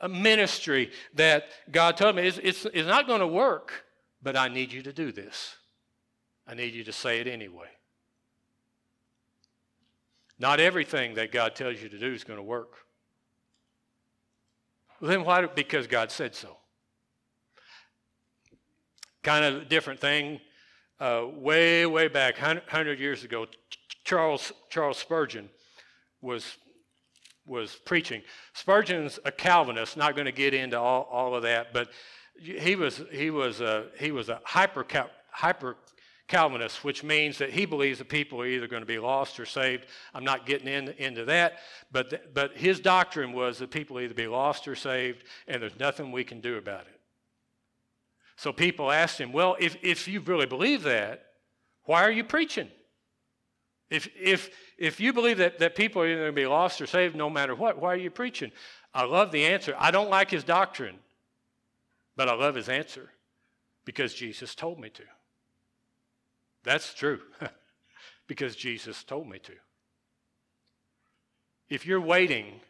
a 0.00 0.08
ministry 0.08 0.90
that 1.14 1.44
God 1.70 1.96
told 1.96 2.16
me 2.16 2.26
it's, 2.26 2.38
it's, 2.38 2.66
it's 2.66 2.88
not 2.88 3.06
going 3.06 3.20
to 3.20 3.26
work, 3.26 3.84
but 4.22 4.36
I 4.36 4.48
need 4.48 4.72
you 4.72 4.82
to 4.82 4.92
do 4.92 5.12
this. 5.12 5.56
I 6.46 6.54
need 6.54 6.74
you 6.74 6.84
to 6.84 6.92
say 6.92 7.20
it 7.20 7.26
anyway. 7.26 7.68
Not 10.38 10.60
everything 10.60 11.14
that 11.14 11.32
God 11.32 11.54
tells 11.54 11.82
you 11.82 11.88
to 11.88 11.98
do 11.98 12.12
is 12.12 12.24
going 12.24 12.38
to 12.38 12.42
work. 12.42 12.74
Well, 15.00 15.10
then 15.10 15.24
why? 15.24 15.46
Because 15.46 15.86
God 15.86 16.10
said 16.10 16.34
so. 16.34 16.56
Kind 19.22 19.44
of 19.44 19.68
different 19.68 20.00
thing. 20.00 20.40
Uh, 20.98 21.26
way, 21.34 21.84
way 21.84 22.08
back, 22.08 22.40
100 22.40 22.98
years 22.98 23.24
ago, 23.24 23.46
Charles, 24.04 24.52
Charles 24.70 24.98
Spurgeon 24.98 25.50
was 26.22 26.56
was 27.46 27.76
preaching. 27.84 28.22
Spurgeon's 28.52 29.18
a 29.24 29.32
Calvinist, 29.32 29.96
not 29.96 30.14
going 30.14 30.26
to 30.26 30.32
get 30.32 30.52
into 30.52 30.78
all, 30.78 31.08
all 31.10 31.34
of 31.34 31.42
that, 31.42 31.72
but 31.72 31.90
he 32.38 32.76
was, 32.76 33.02
he 33.10 33.30
was 33.30 33.60
a, 33.60 33.86
he 33.98 34.10
was 34.10 34.28
a 34.28 34.40
hyper, 34.44 34.84
hyper 35.30 35.76
Calvinist, 36.28 36.82
which 36.82 37.04
means 37.04 37.38
that 37.38 37.50
he 37.50 37.66
believes 37.66 37.98
that 37.98 38.08
people 38.08 38.40
are 38.40 38.46
either 38.46 38.66
going 38.66 38.82
to 38.82 38.86
be 38.86 38.98
lost 38.98 39.38
or 39.38 39.46
saved. 39.46 39.86
I'm 40.12 40.24
not 40.24 40.44
getting 40.44 40.66
in, 40.66 40.88
into 40.98 41.24
that, 41.26 41.58
but, 41.92 42.10
th- 42.10 42.22
but 42.34 42.56
his 42.56 42.80
doctrine 42.80 43.32
was 43.32 43.58
that 43.58 43.70
people 43.70 44.00
either 44.00 44.14
be 44.14 44.26
lost 44.26 44.66
or 44.66 44.74
saved, 44.74 45.22
and 45.46 45.62
there's 45.62 45.78
nothing 45.78 46.10
we 46.10 46.24
can 46.24 46.40
do 46.40 46.56
about 46.56 46.82
it. 46.82 47.00
So 48.36 48.52
people 48.52 48.90
asked 48.90 49.18
him, 49.18 49.32
Well, 49.32 49.56
if, 49.60 49.76
if 49.82 50.08
you 50.08 50.20
really 50.20 50.46
believe 50.46 50.82
that, 50.82 51.24
why 51.84 52.02
are 52.02 52.10
you 52.10 52.24
preaching? 52.24 52.70
If, 53.88 54.08
if, 54.20 54.50
if 54.78 55.00
you 55.00 55.12
believe 55.12 55.38
that, 55.38 55.58
that 55.60 55.76
people 55.76 56.02
are 56.02 56.06
either 56.06 56.22
going 56.22 56.34
to 56.34 56.40
be 56.40 56.46
lost 56.46 56.80
or 56.80 56.86
saved 56.86 57.14
no 57.14 57.30
matter 57.30 57.54
what, 57.54 57.80
why 57.80 57.92
are 57.92 57.96
you 57.96 58.10
preaching? 58.10 58.50
I 58.92 59.04
love 59.04 59.30
the 59.30 59.44
answer. 59.44 59.74
I 59.78 59.90
don't 59.90 60.10
like 60.10 60.30
his 60.30 60.42
doctrine, 60.42 60.96
but 62.16 62.28
I 62.28 62.34
love 62.34 62.54
his 62.54 62.68
answer 62.68 63.10
because 63.84 64.12
Jesus 64.14 64.54
told 64.54 64.80
me 64.80 64.90
to. 64.90 65.02
That's 66.64 66.94
true, 66.94 67.20
because 68.26 68.56
Jesus 68.56 69.04
told 69.04 69.28
me 69.28 69.38
to. 69.38 69.52
If 71.68 71.86
you're 71.86 72.00
waiting 72.00 72.60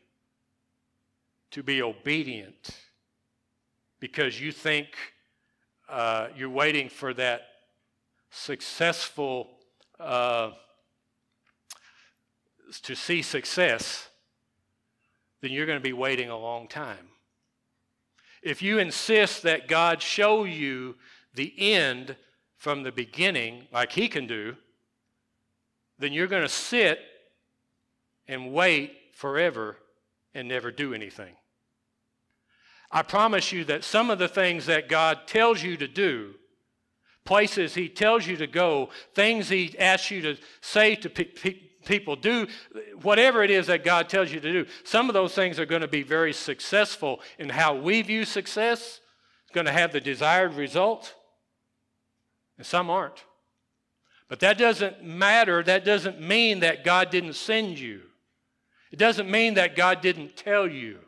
to 1.52 1.62
be 1.62 1.80
obedient 1.80 2.70
because 4.00 4.40
you 4.40 4.52
think 4.52 4.88
uh, 5.88 6.28
you're 6.36 6.50
waiting 6.50 6.88
for 6.88 7.14
that 7.14 7.42
successful. 8.30 9.48
Uh, 9.98 10.50
to 12.82 12.94
see 12.94 13.22
success, 13.22 14.08
then 15.40 15.52
you're 15.52 15.66
going 15.66 15.78
to 15.78 15.82
be 15.82 15.92
waiting 15.92 16.30
a 16.30 16.38
long 16.38 16.68
time. 16.68 17.08
If 18.42 18.62
you 18.62 18.78
insist 18.78 19.42
that 19.42 19.68
God 19.68 20.02
show 20.02 20.44
you 20.44 20.96
the 21.34 21.52
end 21.58 22.16
from 22.56 22.82
the 22.82 22.92
beginning, 22.92 23.68
like 23.72 23.92
He 23.92 24.08
can 24.08 24.26
do, 24.26 24.56
then 25.98 26.12
you're 26.12 26.26
going 26.26 26.42
to 26.42 26.48
sit 26.48 27.00
and 28.28 28.52
wait 28.52 28.92
forever 29.14 29.76
and 30.34 30.48
never 30.48 30.70
do 30.70 30.94
anything. 30.94 31.34
I 32.90 33.02
promise 33.02 33.52
you 33.52 33.64
that 33.64 33.84
some 33.84 34.10
of 34.10 34.18
the 34.18 34.28
things 34.28 34.66
that 34.66 34.88
God 34.88 35.26
tells 35.26 35.62
you 35.62 35.76
to 35.76 35.88
do, 35.88 36.34
places 37.24 37.74
He 37.74 37.88
tells 37.88 38.26
you 38.26 38.36
to 38.36 38.46
go, 38.46 38.90
things 39.14 39.48
He 39.48 39.76
asks 39.78 40.10
you 40.10 40.22
to 40.22 40.36
say 40.60 40.94
to 40.96 41.10
pe- 41.10 41.24
pe- 41.24 41.60
people, 41.86 42.16
do 42.16 42.46
whatever 43.02 43.42
it 43.42 43.50
is 43.50 43.68
that 43.68 43.84
God 43.84 44.08
tells 44.08 44.30
you 44.32 44.40
to 44.40 44.52
do, 44.52 44.66
some 44.84 45.08
of 45.08 45.14
those 45.14 45.34
things 45.34 45.58
are 45.58 45.66
going 45.66 45.80
to 45.80 45.88
be 45.88 46.02
very 46.02 46.32
successful 46.32 47.20
in 47.38 47.48
how 47.48 47.74
we 47.74 48.02
view 48.02 48.24
success. 48.24 49.00
It's 49.44 49.54
going 49.54 49.66
to 49.66 49.72
have 49.72 49.92
the 49.92 50.00
desired 50.00 50.54
result, 50.54 51.14
and 52.58 52.66
some 52.66 52.90
aren't. 52.90 53.24
But 54.28 54.40
that 54.40 54.58
doesn't 54.58 55.04
matter. 55.04 55.62
That 55.62 55.84
doesn't 55.84 56.20
mean 56.20 56.60
that 56.60 56.84
God 56.84 57.10
didn't 57.10 57.34
send 57.34 57.78
you. 57.78 58.02
It 58.90 58.98
doesn't 58.98 59.30
mean 59.30 59.54
that 59.54 59.76
God 59.76 60.00
didn't 60.00 60.36
tell 60.36 60.68
you. 60.68 60.98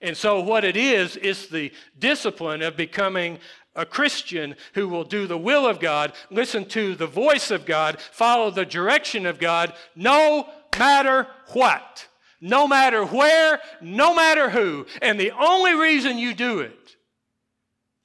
And 0.00 0.16
so, 0.16 0.40
what 0.40 0.64
it 0.64 0.76
is, 0.76 1.16
is 1.16 1.48
the 1.48 1.72
discipline 1.98 2.62
of 2.62 2.76
becoming 2.76 3.38
a 3.74 3.86
Christian 3.86 4.56
who 4.74 4.88
will 4.88 5.04
do 5.04 5.26
the 5.26 5.38
will 5.38 5.66
of 5.66 5.80
God, 5.80 6.12
listen 6.30 6.64
to 6.66 6.94
the 6.94 7.06
voice 7.06 7.50
of 7.50 7.66
God, 7.66 8.00
follow 8.00 8.50
the 8.50 8.66
direction 8.66 9.26
of 9.26 9.38
God, 9.38 9.74
no 9.94 10.48
matter 10.78 11.26
what, 11.52 12.06
no 12.40 12.68
matter 12.68 13.04
where, 13.04 13.60
no 13.80 14.14
matter 14.14 14.50
who. 14.50 14.86
And 15.02 15.18
the 15.18 15.32
only 15.32 15.74
reason 15.74 16.18
you 16.18 16.34
do 16.34 16.60
it, 16.60 16.96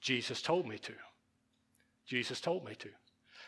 Jesus 0.02 0.42
told 0.42 0.68
me 0.68 0.78
to. 0.80 0.94
Jesus 2.08 2.42
told 2.42 2.66
me 2.66 2.76
to. 2.76 2.90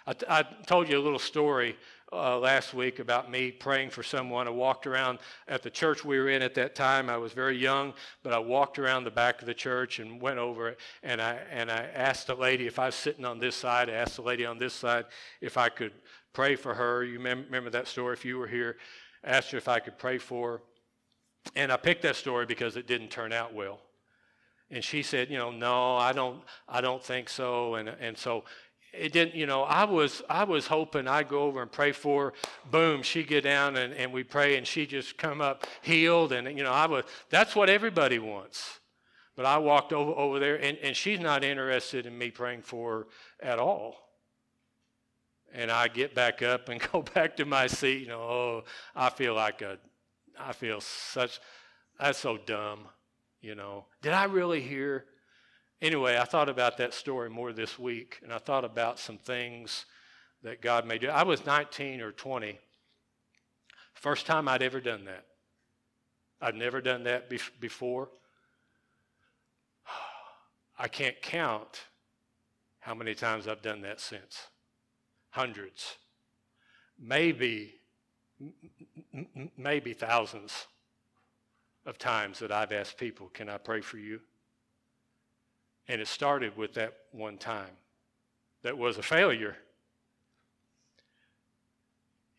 I, 0.05 0.13
t- 0.13 0.26
I 0.30 0.43
told 0.65 0.89
you 0.89 0.97
a 0.97 1.01
little 1.01 1.19
story 1.19 1.78
uh, 2.14 2.38
last 2.38 2.74
week 2.74 2.99
about 2.99 3.32
me 3.32 3.51
praying 3.51 3.89
for 3.89 4.03
someone. 4.03 4.47
I 4.47 4.51
walked 4.51 4.86
around 4.86 5.20
at 5.47 5.64
the 5.64 5.70
church 5.70 6.03
we 6.03 6.20
were 6.20 6.30
in 6.30 6.41
at 6.41 6.53
that 6.55 6.76
time. 6.76 7.09
I 7.09 7.18
was 7.18 7.32
very 7.32 7.57
young, 7.57 7.93
but 8.22 8.34
I 8.34 8.39
walked 8.39 8.80
around 8.80 9.05
the 9.05 9.12
back 9.12 9.41
of 9.41 9.45
the 9.45 9.53
church 9.53 9.99
and 9.99 10.22
went 10.22 10.38
over 10.38 10.70
it. 10.70 10.80
And 11.03 11.22
I, 11.22 11.39
and 11.49 11.72
I 11.72 11.88
asked 11.93 12.28
the 12.28 12.36
lady, 12.36 12.68
if 12.68 12.80
I 12.80 12.88
was 12.88 12.95
sitting 12.95 13.26
on 13.26 13.39
this 13.39 13.55
side, 13.55 13.89
I 13.89 13.93
asked 13.93 14.18
the 14.18 14.24
lady 14.24 14.45
on 14.45 14.57
this 14.57 14.74
side 14.74 15.05
if 15.39 15.57
I 15.57 15.70
could 15.70 15.93
pray 16.34 16.55
for 16.55 16.74
her. 16.74 17.03
You 17.03 17.20
mem- 17.20 17.45
remember 17.45 17.70
that 17.70 17.88
story 17.88 18.14
if 18.14 18.26
you 18.26 18.38
were 18.38 18.47
here. 18.47 18.78
Asked 19.24 19.51
her 19.51 19.57
if 19.57 19.68
I 19.68 19.80
could 19.80 19.97
pray 19.97 20.18
for 20.18 20.51
her. 20.51 20.62
And 21.55 21.72
I 21.72 21.78
picked 21.78 22.01
that 22.03 22.16
story 22.16 22.45
because 22.45 22.76
it 22.76 22.88
didn't 22.88 23.09
turn 23.09 23.32
out 23.32 23.53
well. 23.53 23.80
And 24.70 24.84
she 24.84 25.03
said, 25.03 25.30
you 25.30 25.38
know, 25.38 25.51
no, 25.51 25.97
I 25.97 26.14
don't, 26.14 26.41
I 26.68 26.82
don't 26.82 27.03
think 27.03 27.30
so. 27.30 27.76
And, 27.76 27.89
and 27.89 28.18
so 28.18 28.45
it 28.93 29.13
didn't, 29.13 29.35
you 29.35 29.45
know, 29.45 29.63
I 29.63 29.85
was 29.85 30.21
I 30.29 30.43
was 30.43 30.67
hoping 30.67 31.07
I'd 31.07 31.29
go 31.29 31.43
over 31.43 31.61
and 31.61 31.71
pray 31.71 31.91
for 31.91 32.25
her. 32.25 32.33
Boom, 32.69 33.03
she 33.03 33.23
get 33.23 33.43
down 33.43 33.77
and, 33.77 33.93
and 33.93 34.11
we 34.11 34.23
pray 34.23 34.57
and 34.57 34.67
she 34.67 34.85
just 34.85 35.17
come 35.17 35.39
up 35.41 35.65
healed 35.81 36.33
and 36.33 36.57
you 36.57 36.63
know, 36.63 36.71
I 36.71 36.87
was 36.87 37.05
that's 37.29 37.55
what 37.55 37.69
everybody 37.69 38.19
wants. 38.19 38.79
But 39.35 39.45
I 39.45 39.57
walked 39.59 39.93
over 39.93 40.11
over 40.11 40.39
there 40.39 40.61
and, 40.61 40.77
and 40.79 40.95
she's 40.95 41.19
not 41.19 41.43
interested 41.43 42.05
in 42.05 42.17
me 42.17 42.31
praying 42.31 42.63
for 42.63 42.91
her 42.91 43.07
at 43.41 43.59
all. 43.59 43.95
And 45.53 45.71
I 45.71 45.87
get 45.87 46.13
back 46.13 46.41
up 46.41 46.67
and 46.67 46.81
go 46.91 47.01
back 47.01 47.37
to 47.37 47.45
my 47.45 47.67
seat, 47.67 48.01
you 48.01 48.07
know, 48.07 48.19
oh, 48.19 48.63
I 48.95 49.09
feel 49.09 49.35
like 49.35 49.61
a 49.61 49.77
I 50.37 50.51
feel 50.51 50.81
such 50.81 51.39
that's 51.97 52.19
so 52.19 52.37
dumb, 52.37 52.87
you 53.39 53.55
know. 53.55 53.85
Did 54.01 54.13
I 54.13 54.25
really 54.25 54.61
hear 54.61 55.05
Anyway, 55.82 56.15
I 56.15 56.25
thought 56.25 56.47
about 56.47 56.77
that 56.77 56.93
story 56.93 57.29
more 57.29 57.53
this 57.53 57.79
week, 57.79 58.19
and 58.21 58.32
I 58.32 58.38
thought 58.38 58.63
about 58.63 58.99
some 58.99 59.17
things 59.17 59.86
that 60.43 60.61
God 60.61 60.86
may 60.86 60.99
do. 60.99 61.09
I 61.09 61.23
was 61.23 61.43
19 61.43 62.01
or 62.01 62.11
20. 62.11 62.59
First 63.93 64.27
time 64.27 64.47
I'd 64.47 64.61
ever 64.61 64.79
done 64.79 65.05
that. 65.05 65.25
I'd 66.39 66.55
never 66.55 66.82
done 66.82 67.03
that 67.05 67.29
before. 67.59 68.09
I 70.77 70.88
can't 70.88 71.19
count 71.21 71.82
how 72.79 72.93
many 72.93 73.15
times 73.15 73.47
I've 73.47 73.61
done 73.63 73.82
that 73.82 73.99
since. 73.99 74.47
Hundreds. 75.32 75.97
Maybe, 76.99 77.73
maybe 79.57 79.93
thousands 79.93 80.67
of 81.88 81.97
times 81.97 82.38
that 82.39 82.51
I've 82.51 82.71
asked 82.71 82.99
people, 82.99 83.29
Can 83.29 83.49
I 83.49 83.57
pray 83.57 83.82
for 83.82 83.97
you? 83.97 84.19
And 85.91 85.99
it 85.99 86.07
started 86.07 86.55
with 86.55 86.75
that 86.75 86.93
one 87.11 87.37
time 87.37 87.73
that 88.63 88.77
was 88.77 88.97
a 88.97 89.03
failure. 89.03 89.57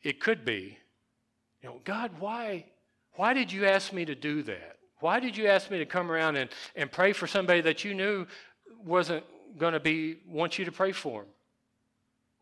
It 0.02 0.20
could 0.20 0.46
be, 0.46 0.78
you 1.60 1.68
know, 1.68 1.82
God, 1.84 2.12
why, 2.18 2.64
why 3.16 3.34
did 3.34 3.52
you 3.52 3.66
ask 3.66 3.92
me 3.92 4.06
to 4.06 4.14
do 4.14 4.42
that? 4.44 4.78
Why 5.00 5.20
did 5.20 5.36
you 5.36 5.48
ask 5.48 5.70
me 5.70 5.76
to 5.80 5.84
come 5.84 6.10
around 6.10 6.36
and, 6.36 6.48
and 6.74 6.90
pray 6.90 7.12
for 7.12 7.26
somebody 7.26 7.60
that 7.60 7.84
you 7.84 7.92
knew 7.92 8.26
wasn't 8.86 9.22
going 9.58 9.74
to 9.74 9.80
be 9.80 10.16
want 10.26 10.58
you 10.58 10.64
to 10.64 10.72
pray 10.72 10.92
for 10.92 11.20
him? 11.20 11.28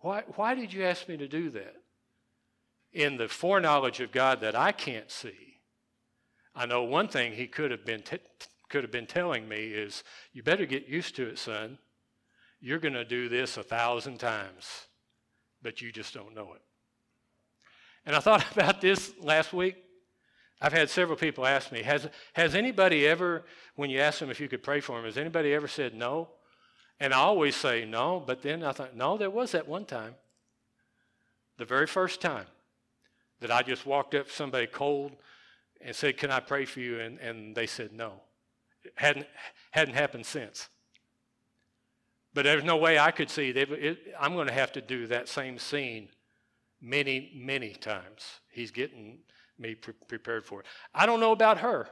Why, 0.02 0.22
why 0.36 0.54
did 0.54 0.72
you 0.72 0.84
ask 0.84 1.08
me 1.08 1.16
to 1.16 1.26
do 1.26 1.50
that? 1.50 1.74
In 2.92 3.16
the 3.16 3.26
foreknowledge 3.26 3.98
of 3.98 4.12
God 4.12 4.42
that 4.42 4.54
I 4.54 4.70
can't 4.70 5.10
see, 5.10 5.58
I 6.54 6.66
know 6.66 6.84
one 6.84 7.08
thing 7.08 7.32
he 7.32 7.48
could 7.48 7.72
have 7.72 7.84
been 7.84 8.02
t- 8.02 8.18
could 8.70 8.84
have 8.84 8.92
been 8.92 9.06
telling 9.06 9.46
me 9.46 9.66
is, 9.66 10.02
you 10.32 10.42
better 10.42 10.64
get 10.64 10.88
used 10.88 11.16
to 11.16 11.26
it, 11.28 11.38
son. 11.38 11.76
You're 12.60 12.78
going 12.78 12.94
to 12.94 13.04
do 13.04 13.28
this 13.28 13.56
a 13.56 13.62
thousand 13.62 14.18
times, 14.18 14.86
but 15.60 15.82
you 15.82 15.92
just 15.92 16.14
don't 16.14 16.34
know 16.34 16.54
it. 16.54 16.62
And 18.06 18.16
I 18.16 18.20
thought 18.20 18.50
about 18.52 18.80
this 18.80 19.12
last 19.20 19.52
week. 19.52 19.76
I've 20.62 20.72
had 20.74 20.90
several 20.90 21.16
people 21.16 21.46
ask 21.46 21.72
me, 21.72 21.82
has, 21.82 22.06
has 22.34 22.54
anybody 22.54 23.06
ever, 23.06 23.44
when 23.76 23.88
you 23.88 23.98
ask 23.98 24.18
them 24.18 24.30
if 24.30 24.40
you 24.40 24.48
could 24.48 24.62
pray 24.62 24.80
for 24.80 24.96
them, 24.96 25.06
has 25.06 25.16
anybody 25.16 25.54
ever 25.54 25.66
said 25.66 25.94
no? 25.94 26.28
And 27.00 27.14
I 27.14 27.16
always 27.16 27.56
say 27.56 27.86
no, 27.86 28.22
but 28.24 28.42
then 28.42 28.62
I 28.62 28.72
thought, 28.72 28.94
no, 28.94 29.16
there 29.16 29.30
was 29.30 29.52
that 29.52 29.66
one 29.66 29.86
time. 29.86 30.16
The 31.56 31.64
very 31.64 31.86
first 31.86 32.20
time 32.20 32.44
that 33.40 33.50
I 33.50 33.62
just 33.62 33.86
walked 33.86 34.14
up 34.14 34.26
to 34.26 34.32
somebody 34.32 34.66
cold 34.66 35.12
and 35.80 35.96
said, 35.96 36.18
Can 36.18 36.30
I 36.30 36.40
pray 36.40 36.66
for 36.66 36.80
you? 36.80 37.00
And, 37.00 37.18
and 37.18 37.54
they 37.54 37.66
said 37.66 37.92
no 37.92 38.20
hadn't, 38.96 39.26
hadn't 39.70 39.94
happened 39.94 40.26
since. 40.26 40.68
But 42.32 42.44
there's 42.44 42.64
no 42.64 42.76
way 42.76 42.98
I 42.98 43.10
could 43.10 43.28
see 43.28 43.50
it, 43.50 43.56
it, 43.56 43.98
I'm 44.18 44.34
going 44.34 44.46
to 44.46 44.52
have 44.52 44.72
to 44.72 44.80
do 44.80 45.06
that 45.08 45.28
same 45.28 45.58
scene 45.58 46.08
many, 46.80 47.32
many 47.34 47.70
times. 47.70 48.40
He's 48.50 48.70
getting 48.70 49.18
me 49.58 49.74
pre- 49.74 49.94
prepared 50.08 50.44
for 50.44 50.60
it. 50.60 50.66
I 50.94 51.06
don't 51.06 51.20
know 51.20 51.32
about 51.32 51.58
her. 51.58 51.88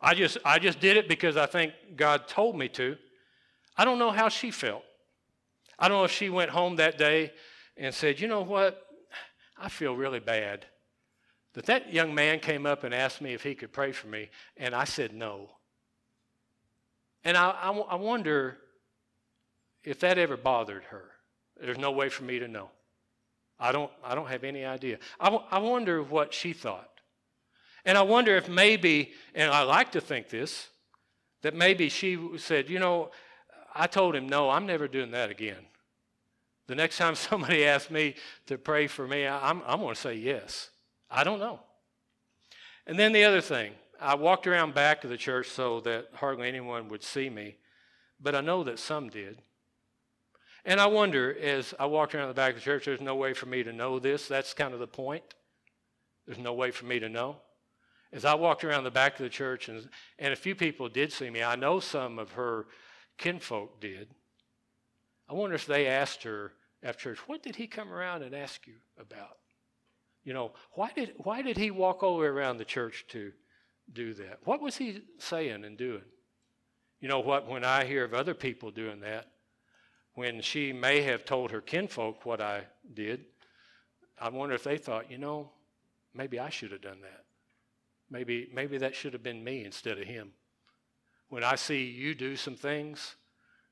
I 0.00 0.14
just, 0.14 0.38
I 0.44 0.58
just 0.58 0.80
did 0.80 0.96
it 0.96 1.08
because 1.08 1.36
I 1.36 1.46
think 1.46 1.72
God 1.96 2.28
told 2.28 2.56
me 2.56 2.68
to. 2.70 2.96
I 3.76 3.84
don't 3.84 3.98
know 3.98 4.10
how 4.10 4.28
she 4.28 4.50
felt. 4.50 4.82
I 5.78 5.88
don't 5.88 5.98
know 5.98 6.04
if 6.04 6.12
she 6.12 6.30
went 6.30 6.50
home 6.50 6.76
that 6.76 6.96
day 6.96 7.32
and 7.76 7.94
said, 7.94 8.20
you 8.20 8.28
know 8.28 8.42
what? 8.42 8.82
I 9.58 9.68
feel 9.68 9.94
really 9.94 10.20
bad 10.20 10.66
that 11.56 11.64
that 11.64 11.90
young 11.90 12.14
man 12.14 12.38
came 12.38 12.66
up 12.66 12.84
and 12.84 12.94
asked 12.94 13.22
me 13.22 13.32
if 13.32 13.42
he 13.42 13.54
could 13.54 13.72
pray 13.72 13.90
for 13.90 14.08
me, 14.08 14.28
and 14.58 14.74
I 14.74 14.84
said 14.84 15.14
no. 15.14 15.48
And 17.24 17.34
I, 17.34 17.48
I, 17.48 17.70
I 17.72 17.94
wonder 17.94 18.58
if 19.82 19.98
that 20.00 20.18
ever 20.18 20.36
bothered 20.36 20.84
her. 20.84 21.12
There's 21.58 21.78
no 21.78 21.92
way 21.92 22.10
for 22.10 22.24
me 22.24 22.38
to 22.38 22.46
know. 22.46 22.68
I 23.58 23.72
don't, 23.72 23.90
I 24.04 24.14
don't 24.14 24.28
have 24.28 24.44
any 24.44 24.66
idea. 24.66 24.98
I, 25.18 25.30
I 25.50 25.58
wonder 25.58 26.02
what 26.02 26.34
she 26.34 26.52
thought. 26.52 26.90
And 27.86 27.96
I 27.96 28.02
wonder 28.02 28.36
if 28.36 28.50
maybe, 28.50 29.12
and 29.34 29.50
I 29.50 29.62
like 29.62 29.92
to 29.92 30.00
think 30.02 30.28
this, 30.28 30.68
that 31.40 31.54
maybe 31.54 31.88
she 31.88 32.18
said, 32.36 32.68
you 32.68 32.80
know, 32.80 33.12
I 33.74 33.86
told 33.86 34.14
him, 34.14 34.28
no, 34.28 34.50
I'm 34.50 34.66
never 34.66 34.88
doing 34.88 35.10
that 35.12 35.30
again. 35.30 35.64
The 36.66 36.74
next 36.74 36.98
time 36.98 37.14
somebody 37.14 37.64
asks 37.64 37.90
me 37.90 38.14
to 38.44 38.58
pray 38.58 38.88
for 38.88 39.08
me, 39.08 39.26
I'm, 39.26 39.62
I'm 39.66 39.80
going 39.80 39.94
to 39.94 40.00
say 40.00 40.16
yes. 40.16 40.68
I 41.10 41.24
don't 41.24 41.40
know. 41.40 41.60
And 42.86 42.98
then 42.98 43.12
the 43.12 43.24
other 43.24 43.40
thing, 43.40 43.72
I 44.00 44.14
walked 44.14 44.46
around 44.46 44.74
back 44.74 45.04
of 45.04 45.10
the 45.10 45.16
church 45.16 45.48
so 45.48 45.80
that 45.80 46.08
hardly 46.14 46.48
anyone 46.48 46.88
would 46.88 47.02
see 47.02 47.30
me, 47.30 47.56
but 48.20 48.34
I 48.34 48.40
know 48.40 48.62
that 48.64 48.78
some 48.78 49.08
did. 49.08 49.40
And 50.64 50.80
I 50.80 50.86
wonder, 50.86 51.36
as 51.40 51.74
I 51.78 51.86
walked 51.86 52.14
around 52.14 52.28
the 52.28 52.34
back 52.34 52.50
of 52.50 52.56
the 52.56 52.64
church, 52.64 52.86
there's 52.86 53.00
no 53.00 53.14
way 53.14 53.32
for 53.34 53.46
me 53.46 53.62
to 53.62 53.72
know 53.72 53.98
this. 53.98 54.26
That's 54.26 54.52
kind 54.52 54.74
of 54.74 54.80
the 54.80 54.86
point. 54.86 55.22
There's 56.26 56.38
no 56.38 56.54
way 56.54 56.72
for 56.72 56.86
me 56.86 56.98
to 56.98 57.08
know. 57.08 57.36
As 58.12 58.24
I 58.24 58.34
walked 58.34 58.64
around 58.64 58.84
the 58.84 58.90
back 58.90 59.12
of 59.12 59.22
the 59.22 59.28
church, 59.28 59.68
and, 59.68 59.88
and 60.18 60.32
a 60.32 60.36
few 60.36 60.54
people 60.54 60.88
did 60.88 61.12
see 61.12 61.30
me, 61.30 61.42
I 61.42 61.54
know 61.54 61.80
some 61.80 62.18
of 62.18 62.32
her 62.32 62.66
kinfolk 63.16 63.80
did. 63.80 64.08
I 65.28 65.34
wonder 65.34 65.54
if 65.54 65.66
they 65.66 65.86
asked 65.86 66.22
her 66.24 66.52
after 66.82 67.14
church, 67.14 67.28
What 67.28 67.42
did 67.42 67.56
he 67.56 67.66
come 67.66 67.92
around 67.92 68.22
and 68.22 68.34
ask 68.34 68.66
you 68.66 68.74
about? 68.98 69.38
You 70.26 70.34
know, 70.34 70.50
why 70.72 70.90
did, 70.92 71.14
why 71.18 71.40
did 71.40 71.56
he 71.56 71.70
walk 71.70 72.02
all 72.02 72.16
the 72.16 72.22
way 72.22 72.26
around 72.26 72.58
the 72.58 72.64
church 72.64 73.06
to 73.10 73.32
do 73.92 74.12
that? 74.14 74.40
What 74.42 74.60
was 74.60 74.76
he 74.76 75.02
saying 75.18 75.64
and 75.64 75.78
doing? 75.78 76.02
You 77.00 77.08
know 77.08 77.20
what? 77.20 77.46
When 77.46 77.64
I 77.64 77.84
hear 77.84 78.04
of 78.04 78.12
other 78.12 78.34
people 78.34 78.72
doing 78.72 78.98
that, 79.00 79.28
when 80.14 80.40
she 80.40 80.72
may 80.72 81.02
have 81.02 81.24
told 81.24 81.52
her 81.52 81.60
kinfolk 81.60 82.26
what 82.26 82.40
I 82.40 82.64
did, 82.92 83.24
I 84.20 84.28
wonder 84.30 84.56
if 84.56 84.64
they 84.64 84.78
thought, 84.78 85.08
you 85.08 85.18
know, 85.18 85.52
maybe 86.12 86.40
I 86.40 86.50
should 86.50 86.72
have 86.72 86.82
done 86.82 87.02
that. 87.02 87.24
Maybe, 88.10 88.48
maybe 88.52 88.78
that 88.78 88.96
should 88.96 89.12
have 89.12 89.22
been 89.22 89.44
me 89.44 89.64
instead 89.64 89.96
of 89.96 90.08
him. 90.08 90.32
When 91.28 91.44
I 91.44 91.54
see 91.54 91.84
you 91.84 92.16
do 92.16 92.34
some 92.34 92.56
things 92.56 93.14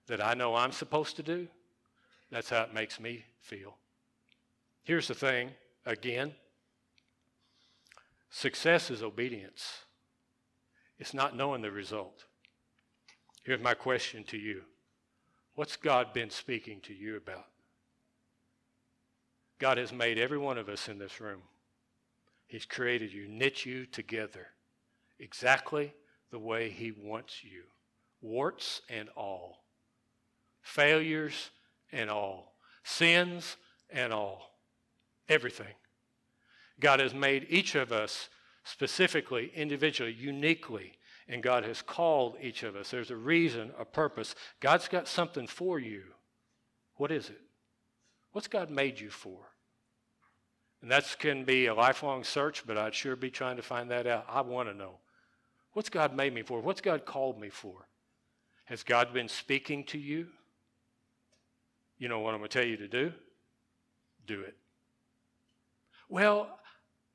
that 0.07 0.25
I 0.25 0.35
know 0.35 0.55
I'm 0.55 0.73
supposed 0.73 1.17
to 1.17 1.25
do, 1.25 1.49
that's 2.31 2.51
how 2.51 2.63
it 2.63 2.75
makes 2.75 3.01
me 3.01 3.25
feel. 3.41 3.77
Here's 4.85 5.09
the 5.09 5.15
thing 5.15 5.51
again 5.85 6.33
success 8.35 8.91
is 8.91 9.01
obedience, 9.01 9.85
it's 10.99 11.15
not 11.15 11.37
knowing 11.37 11.63
the 11.63 11.71
result. 11.71 12.25
Here's 13.45 13.61
my 13.61 13.75
question 13.75 14.25
to 14.25 14.37
you 14.37 14.63
What's 15.55 15.77
God 15.77 16.13
been 16.13 16.31
speaking 16.31 16.81
to 16.83 16.93
you 16.93 17.17
about? 17.17 17.47
God 19.61 19.79
has 19.79 19.93
made 19.93 20.19
every 20.19 20.37
one 20.37 20.59
of 20.59 20.69
us 20.69 20.89
in 20.89 20.99
this 20.99 21.21
room. 21.21 21.43
He's 22.49 22.67
created 22.67 23.13
you, 23.13 23.29
knit 23.29 23.65
you 23.65 23.87
together 23.87 24.49
exactly 25.21 25.95
the 26.33 26.39
way 26.41 26.71
He 26.71 26.91
wants 26.91 27.45
you, 27.45 27.63
warts 28.21 28.83
and 28.91 29.09
all, 29.11 29.65
failures 30.61 31.51
and 31.93 32.11
all, 32.11 32.57
sins 32.83 33.57
and 33.91 34.13
all, 34.13 34.59
everything. 35.29 35.75
God 36.81 37.01
has 37.01 37.15
made 37.15 37.47
each 37.49 37.75
of 37.75 37.93
us 37.93 38.29
specifically, 38.65 39.53
individually, 39.55 40.13
uniquely, 40.13 40.93
and 41.29 41.43
God 41.43 41.65
has 41.65 41.83
called 41.83 42.37
each 42.41 42.63
of 42.63 42.77
us. 42.77 42.91
There's 42.91 43.11
a 43.11 43.17
reason, 43.17 43.73
a 43.79 43.85
purpose. 43.85 44.35
God's 44.61 44.89
got 44.89 45.09
something 45.09 45.47
for 45.47 45.79
you. 45.79 46.03
What 46.97 47.11
is 47.11 47.29
it? 47.29 47.41
What's 48.33 48.49
God 48.49 48.71
made 48.71 49.01
you 49.01 49.11
for? 49.11 49.39
And 50.83 50.91
that 50.91 51.17
can 51.19 51.45
be 51.45 51.67
a 51.67 51.75
lifelong 51.75 52.25
search, 52.25 52.67
but 52.67 52.77
I'd 52.77 52.95
sure 52.95 53.17
be 53.17 53.31
trying 53.31 53.57
to 53.57 53.63
find 53.63 53.91
that 53.91 54.07
out. 54.07 54.27
I 54.29 54.43
want 54.43 54.69
to 54.69 54.75
know. 54.75 54.99
What's 55.73 55.89
God 55.89 56.15
made 56.15 56.35
me 56.35 56.43
for? 56.43 56.61
What's 56.61 56.81
God 56.81 57.05
called 57.07 57.41
me 57.41 57.49
for? 57.49 57.89
Has 58.67 58.83
God 58.83 59.15
been 59.15 59.29
speaking 59.29 59.85
to 59.85 59.99
you? 59.99 60.27
You 61.99 62.09
know 62.09 62.21
what 62.21 62.35
I'm 62.35 62.41
going 62.41 62.51
to 62.51 62.59
tell 62.59 62.69
you 62.69 62.77
to 62.77 62.89
do? 62.89 63.13
Do 64.27 64.41
it. 64.41 64.57
Well, 66.09 66.59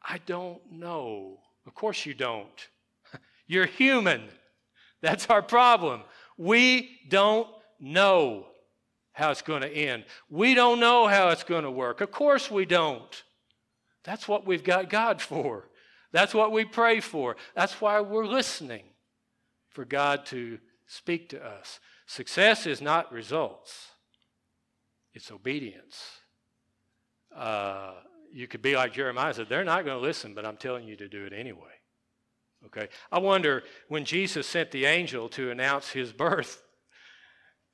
I 0.03 0.19
don't 0.25 0.59
know. 0.71 1.39
Of 1.65 1.73
course 1.75 2.05
you 2.05 2.13
don't. 2.13 2.67
You're 3.47 3.65
human. 3.65 4.23
That's 5.01 5.29
our 5.29 5.41
problem. 5.41 6.01
We 6.37 6.99
don't 7.09 7.47
know 7.79 8.45
how 9.13 9.31
it's 9.31 9.41
going 9.41 9.61
to 9.61 9.69
end. 9.69 10.05
We 10.29 10.53
don't 10.53 10.79
know 10.79 11.07
how 11.07 11.29
it's 11.29 11.43
going 11.43 11.63
to 11.63 11.71
work. 11.71 12.01
Of 12.01 12.11
course 12.11 12.49
we 12.49 12.65
don't. 12.65 13.23
That's 14.03 14.27
what 14.27 14.45
we've 14.45 14.63
got 14.63 14.89
God 14.89 15.21
for. 15.21 15.69
That's 16.11 16.33
what 16.33 16.51
we 16.51 16.65
pray 16.65 17.01
for. 17.01 17.35
That's 17.55 17.79
why 17.79 17.99
we're 18.01 18.25
listening 18.25 18.83
for 19.69 19.85
God 19.85 20.25
to 20.27 20.57
speak 20.87 21.29
to 21.29 21.45
us. 21.45 21.79
Success 22.07 22.65
is 22.65 22.81
not 22.81 23.11
results, 23.11 23.89
it's 25.13 25.31
obedience. 25.31 26.03
Uh, 27.35 27.91
you 28.33 28.47
could 28.47 28.61
be 28.61 28.75
like 28.75 28.93
Jeremiah 28.93 29.33
said, 29.33 29.47
they're 29.49 29.63
not 29.63 29.85
going 29.85 29.97
to 29.97 30.01
listen, 30.01 30.33
but 30.33 30.45
I'm 30.45 30.57
telling 30.57 30.87
you 30.87 30.95
to 30.97 31.07
do 31.07 31.25
it 31.25 31.33
anyway. 31.33 31.79
Okay? 32.67 32.89
I 33.11 33.19
wonder 33.19 33.63
when 33.87 34.05
Jesus 34.05 34.47
sent 34.47 34.71
the 34.71 34.85
angel 34.85 35.29
to 35.29 35.51
announce 35.51 35.89
his 35.89 36.11
birth, 36.11 36.61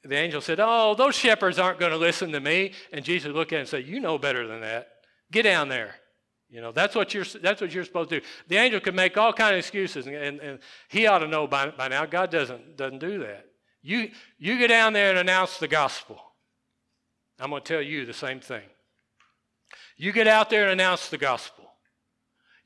the 0.04 0.16
angel 0.16 0.42
said, 0.42 0.60
Oh, 0.62 0.94
those 0.96 1.16
shepherds 1.16 1.58
aren't 1.58 1.80
going 1.80 1.92
to 1.92 1.98
listen 1.98 2.32
to 2.34 2.40
me. 2.40 2.74
And 2.94 3.04
Jesus 3.04 3.34
looked 3.34 3.52
at 3.54 3.56
him 3.56 3.60
and 3.62 3.70
said, 3.70 3.88
You 3.88 4.00
know 4.00 4.18
better 4.18 4.48
than 4.48 4.62
that. 4.62 4.88
Get 5.32 5.44
down 5.44 5.68
there. 5.68 5.96
You 6.48 6.62
know, 6.62 6.72
that's 6.72 6.94
what 6.94 7.14
you're, 7.14 7.26
that's 7.42 7.60
what 7.60 7.74
you're 7.74 7.84
supposed 7.84 8.10
to 8.12 8.20
do. 8.20 8.26
The 8.48 8.58
angel 8.58 8.80
could 8.80 8.96
make 8.96 9.18
all 9.18 9.34
kind 9.34 9.56
of 9.56 9.60
excuses, 9.60 10.06
and, 10.06 10.16
and, 10.16 10.40
and 10.40 10.60
he 10.90 11.08
ought 11.08 11.20
to 11.20 11.28
know 11.28 11.48
by, 11.48 11.72
by 11.72 11.88
now. 11.88 12.06
God 12.06 12.30
doesn't, 12.30 12.78
doesn't 12.78 13.00
do 13.00 13.20
that. 13.20 13.48
You, 13.82 14.12
you 14.38 14.58
get 14.58 14.68
down 14.68 14.94
there 14.94 15.10
and 15.10 15.18
announce 15.18 15.58
the 15.58 15.68
gospel. 15.68 16.22
I'm 17.40 17.50
going 17.50 17.64
to 17.64 17.68
tell 17.68 17.82
you 17.82 18.06
the 18.06 18.14
same 18.14 18.40
thing. 18.40 18.64
You 19.98 20.12
get 20.12 20.28
out 20.28 20.50
there 20.50 20.64
and 20.64 20.72
announce 20.72 21.10
the 21.10 21.18
gospel. 21.18 21.66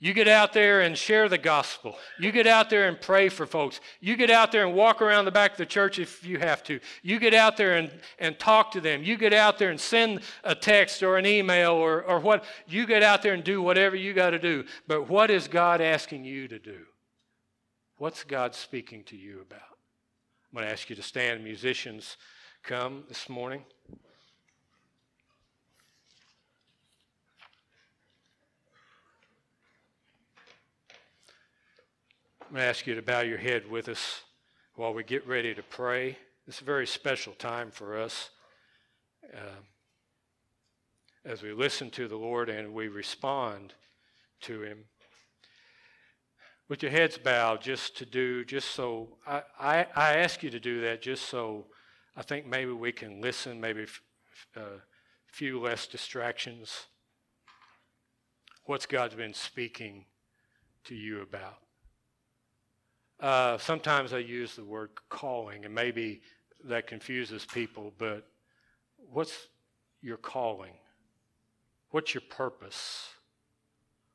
You 0.02 0.14
get 0.14 0.30
out 0.30 0.54
there 0.54 0.80
and 0.80 0.98
share 0.98 1.28
the 1.28 1.38
gospel. 1.38 1.98
You 2.18 2.32
get 2.32 2.48
out 2.48 2.70
there 2.70 2.88
and 2.88 3.00
pray 3.00 3.28
for 3.28 3.46
folks. 3.46 3.82
You 4.00 4.16
get 4.16 4.30
out 4.30 4.50
there 4.50 4.66
and 4.66 4.74
walk 4.74 5.02
around 5.02 5.26
the 5.26 5.32
back 5.32 5.52
of 5.52 5.58
the 5.58 5.66
church 5.66 6.00
if 6.00 6.26
you 6.26 6.40
have 6.40 6.64
to. 6.64 6.80
You 7.04 7.20
get 7.20 7.34
out 7.34 7.58
there 7.58 7.76
and, 7.76 7.92
and 8.18 8.40
talk 8.40 8.72
to 8.72 8.82
them. 8.82 9.04
You 9.04 9.18
get 9.18 9.34
out 9.34 9.58
there 9.58 9.72
and 9.72 9.80
send 9.80 10.22
a 10.46 10.56
text 10.56 11.04
or 11.04 11.18
an 11.18 11.26
email 11.26 11.74
or, 11.74 12.02
or 12.02 12.20
what. 12.22 12.46
You 12.66 12.88
get 12.88 13.04
out 13.04 13.22
there 13.22 13.34
and 13.34 13.44
do 13.44 13.62
whatever 13.62 13.98
you 13.98 14.14
got 14.14 14.30
to 14.30 14.40
do. 14.40 14.64
But 14.88 15.10
what 15.10 15.30
is 15.30 15.50
God 15.50 15.82
asking 15.82 16.24
you 16.24 16.48
to 16.48 16.60
do? 16.60 16.86
What's 17.98 18.24
God 18.24 18.56
speaking 18.56 19.04
to 19.06 19.18
you 19.18 19.42
about? 19.42 19.60
I'm 19.60 20.56
going 20.56 20.66
to 20.66 20.72
ask 20.72 20.90
you 20.90 20.96
to 20.96 21.04
stand. 21.04 21.44
Musicians, 21.44 22.16
come 22.64 23.04
this 23.10 23.28
morning. 23.28 23.66
I'm 32.50 32.56
going 32.56 32.64
to 32.64 32.70
ask 32.70 32.88
you 32.88 32.96
to 32.96 33.04
bow 33.04 33.20
your 33.20 33.38
head 33.38 33.70
with 33.70 33.88
us 33.90 34.24
while 34.74 34.92
we 34.92 35.04
get 35.04 35.28
ready 35.28 35.54
to 35.54 35.62
pray. 35.62 36.18
It's 36.48 36.62
a 36.62 36.64
very 36.64 36.88
special 36.88 37.34
time 37.34 37.70
for 37.70 37.96
us 37.96 38.32
uh, 39.32 39.62
as 41.24 41.44
we 41.44 41.54
listen 41.54 41.92
to 41.92 42.08
the 42.08 42.16
Lord 42.16 42.50
and 42.50 42.74
we 42.74 42.88
respond 42.88 43.76
to 44.42 44.64
Him. 44.64 44.86
With 46.68 46.82
your 46.82 46.92
heads 46.92 47.20
bowed, 47.20 47.62
just 47.62 47.96
to 47.98 48.06
do, 48.08 48.44
just 48.44 48.72
so, 48.72 49.10
I, 49.28 49.44
I, 49.60 49.86
I 49.96 50.14
ask 50.18 50.42
you 50.42 50.50
to 50.50 50.60
do 50.60 50.82
that 50.82 51.04
just 51.04 51.30
so 51.30 51.68
I 52.18 52.24
think 52.24 52.48
maybe 52.48 52.72
we 52.72 52.92
can 52.92 53.22
listen, 53.22 53.62
maybe 53.62 53.86
a 54.56 54.60
uh, 54.60 54.80
few 55.28 55.62
less 55.62 55.86
distractions. 55.86 56.88
What's 58.66 58.88
God's 58.88 59.14
been 59.14 59.36
speaking 59.36 60.06
to 60.86 60.96
you 60.96 61.22
about? 61.22 61.60
Uh, 63.20 63.58
sometimes 63.58 64.14
I 64.14 64.20
use 64.20 64.56
the 64.56 64.64
word 64.64 64.92
calling, 65.10 65.66
and 65.66 65.76
maybe 65.76 66.22
that 66.64 66.88
confuses 66.88 67.46
people, 67.46 67.94
but 67.98 68.26
what's 69.12 69.48
your 70.02 70.18
calling? 70.18 70.74
What's 71.92 72.14
your 72.14 72.24
purpose? 72.30 73.10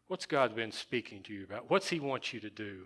What's 0.09 0.25
God 0.25 0.57
been 0.57 0.73
speaking 0.73 1.23
to 1.25 1.35
you 1.35 1.45
about? 1.45 1.71
What's 1.71 1.89
He 1.89 2.01
want 2.01 2.33
you 2.33 2.41
to 2.41 2.51
do? 2.51 2.85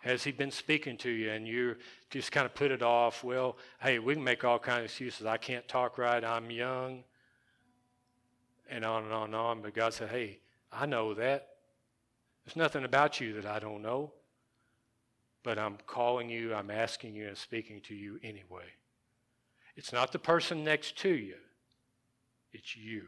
Has 0.00 0.22
He 0.22 0.30
been 0.30 0.52
speaking 0.52 0.96
to 0.98 1.10
you 1.10 1.30
and 1.30 1.48
you 1.48 1.74
just 2.10 2.30
kind 2.30 2.46
of 2.46 2.54
put 2.54 2.70
it 2.70 2.82
off? 2.82 3.24
Well, 3.24 3.56
hey, 3.80 3.98
we 3.98 4.14
can 4.14 4.22
make 4.22 4.44
all 4.44 4.60
kinds 4.60 4.80
of 4.80 4.84
excuses. 4.86 5.26
I 5.26 5.38
can't 5.38 5.66
talk 5.66 5.98
right. 5.98 6.22
I'm 6.22 6.50
young. 6.50 7.02
And 8.70 8.84
on 8.84 9.04
and 9.04 9.12
on 9.12 9.26
and 9.26 9.34
on. 9.34 9.62
But 9.62 9.74
God 9.74 9.92
said, 9.92 10.10
hey, 10.10 10.38
I 10.72 10.86
know 10.86 11.14
that. 11.14 11.48
There's 12.44 12.56
nothing 12.56 12.84
about 12.84 13.20
you 13.20 13.32
that 13.34 13.46
I 13.46 13.58
don't 13.58 13.82
know 13.82 14.12
but 15.44 15.58
I'm 15.58 15.76
calling 15.86 16.28
you, 16.28 16.54
I'm 16.54 16.70
asking 16.70 17.14
you, 17.14 17.28
and 17.28 17.36
speaking 17.36 17.80
to 17.82 17.94
you 17.94 18.18
anyway. 18.24 18.64
It's 19.76 19.92
not 19.92 20.10
the 20.10 20.18
person 20.18 20.64
next 20.64 20.96
to 20.98 21.10
you, 21.10 21.36
it's 22.52 22.74
you. 22.74 23.04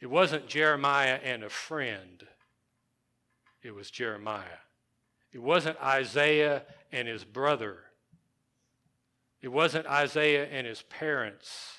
It 0.00 0.10
wasn't 0.10 0.46
Jeremiah 0.46 1.18
and 1.24 1.42
a 1.42 1.48
friend, 1.48 2.24
it 3.62 3.74
was 3.74 3.90
Jeremiah. 3.90 4.60
It 5.32 5.42
wasn't 5.42 5.82
Isaiah 5.82 6.62
and 6.92 7.08
his 7.08 7.24
brother. 7.24 7.78
It 9.42 9.48
wasn't 9.48 9.86
Isaiah 9.86 10.46
and 10.46 10.64
his 10.64 10.82
parents. 10.82 11.72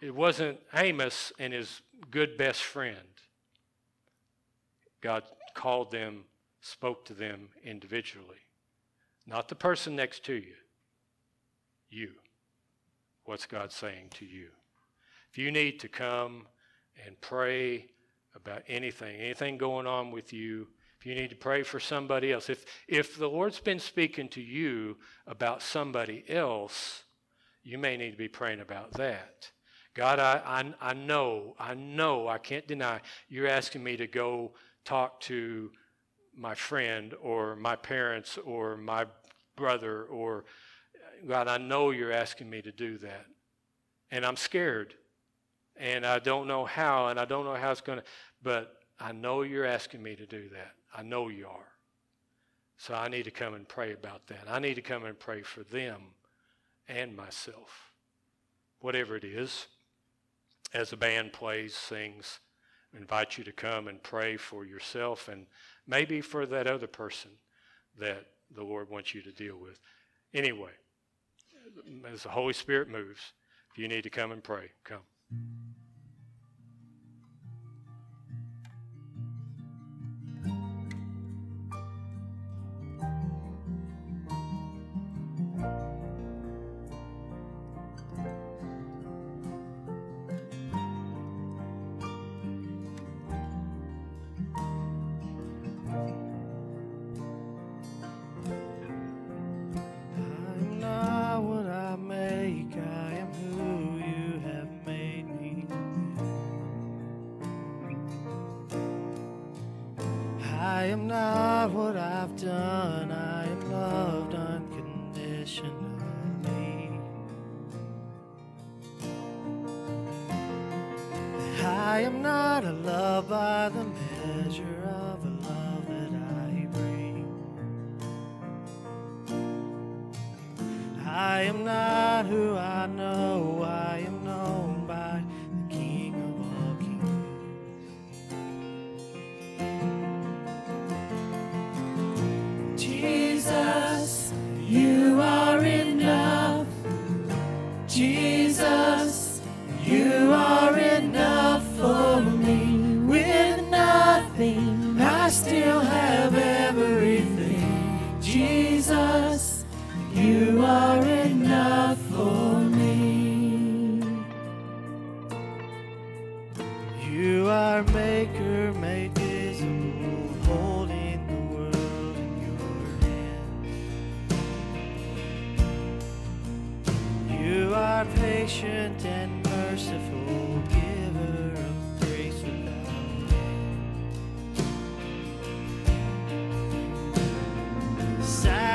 It 0.00 0.14
wasn't 0.14 0.60
Amos 0.72 1.32
and 1.40 1.52
his 1.52 1.82
good 2.12 2.38
best 2.38 2.62
friend. 2.62 2.96
God 5.00 5.24
called 5.54 5.90
them 5.90 6.24
spoke 6.62 7.04
to 7.04 7.12
them 7.12 7.48
individually. 7.62 8.46
Not 9.26 9.48
the 9.48 9.54
person 9.54 9.94
next 9.94 10.24
to 10.24 10.34
you, 10.34 10.54
you. 11.90 12.12
What's 13.24 13.46
God 13.46 13.70
saying 13.70 14.10
to 14.14 14.24
you? 14.24 14.48
If 15.30 15.38
you 15.38 15.52
need 15.52 15.78
to 15.80 15.88
come 15.88 16.46
and 17.06 17.20
pray 17.20 17.86
about 18.34 18.62
anything, 18.66 19.20
anything 19.20 19.58
going 19.58 19.86
on 19.86 20.10
with 20.10 20.32
you, 20.32 20.68
if 20.98 21.06
you 21.06 21.14
need 21.14 21.30
to 21.30 21.36
pray 21.36 21.62
for 21.62 21.80
somebody 21.80 22.32
else, 22.32 22.48
if, 22.48 22.64
if 22.88 23.18
the 23.18 23.28
Lord's 23.28 23.60
been 23.60 23.78
speaking 23.78 24.28
to 24.30 24.40
you 24.40 24.96
about 25.26 25.62
somebody 25.62 26.24
else, 26.28 27.04
you 27.62 27.78
may 27.78 27.96
need 27.96 28.12
to 28.12 28.16
be 28.16 28.28
praying 28.28 28.60
about 28.60 28.92
that. 28.94 29.50
God, 29.94 30.18
I, 30.18 30.40
I, 30.44 30.90
I 30.90 30.94
know, 30.94 31.54
I 31.58 31.74
know, 31.74 32.28
I 32.28 32.38
can't 32.38 32.66
deny 32.66 33.00
you're 33.28 33.48
asking 33.48 33.84
me 33.84 33.96
to 33.96 34.06
go 34.06 34.52
talk 34.84 35.20
to 35.22 35.70
my 36.36 36.54
friend 36.54 37.14
or 37.22 37.56
my 37.56 37.76
parents 37.76 38.38
or 38.44 38.76
my 38.76 39.06
brother 39.56 40.04
or 40.04 40.44
God, 41.26 41.46
I 41.46 41.58
know 41.58 41.90
you're 41.90 42.12
asking 42.12 42.50
me 42.50 42.62
to 42.62 42.72
do 42.72 42.98
that. 42.98 43.26
And 44.10 44.24
I'm 44.26 44.36
scared. 44.36 44.94
And 45.76 46.04
I 46.04 46.18
don't 46.18 46.46
know 46.46 46.64
how, 46.64 47.08
and 47.08 47.18
I 47.18 47.24
don't 47.24 47.44
know 47.44 47.54
how 47.54 47.70
it's 47.70 47.80
going 47.80 47.98
to, 47.98 48.04
but 48.42 48.76
I 49.00 49.12
know 49.12 49.42
you're 49.42 49.64
asking 49.64 50.02
me 50.02 50.16
to 50.16 50.26
do 50.26 50.48
that. 50.50 50.72
I 50.94 51.02
know 51.02 51.28
you 51.28 51.46
are. 51.46 51.68
So 52.76 52.94
I 52.94 53.08
need 53.08 53.24
to 53.24 53.30
come 53.30 53.54
and 53.54 53.66
pray 53.66 53.92
about 53.92 54.26
that. 54.26 54.44
I 54.48 54.58
need 54.58 54.74
to 54.74 54.82
come 54.82 55.04
and 55.04 55.18
pray 55.18 55.42
for 55.42 55.62
them 55.62 56.00
and 56.88 57.16
myself, 57.16 57.92
whatever 58.80 59.16
it 59.16 59.24
is. 59.24 59.68
As 60.74 60.90
the 60.90 60.96
band 60.96 61.32
plays, 61.32 61.74
sings, 61.74 62.40
I 62.94 62.98
invite 62.98 63.38
you 63.38 63.44
to 63.44 63.52
come 63.52 63.88
and 63.88 64.02
pray 64.02 64.36
for 64.36 64.64
yourself 64.64 65.28
and 65.28 65.46
Maybe 65.86 66.20
for 66.20 66.46
that 66.46 66.66
other 66.66 66.86
person 66.86 67.32
that 67.98 68.26
the 68.54 68.62
Lord 68.62 68.88
wants 68.88 69.14
you 69.14 69.22
to 69.22 69.32
deal 69.32 69.56
with. 69.58 69.78
Anyway, 70.34 70.72
as 72.10 72.22
the 72.22 72.28
Holy 72.28 72.52
Spirit 72.52 72.88
moves, 72.88 73.20
if 73.72 73.78
you 73.78 73.88
need 73.88 74.02
to 74.02 74.10
come 74.10 74.32
and 74.32 74.42
pray, 74.42 74.70
come. 74.84 75.02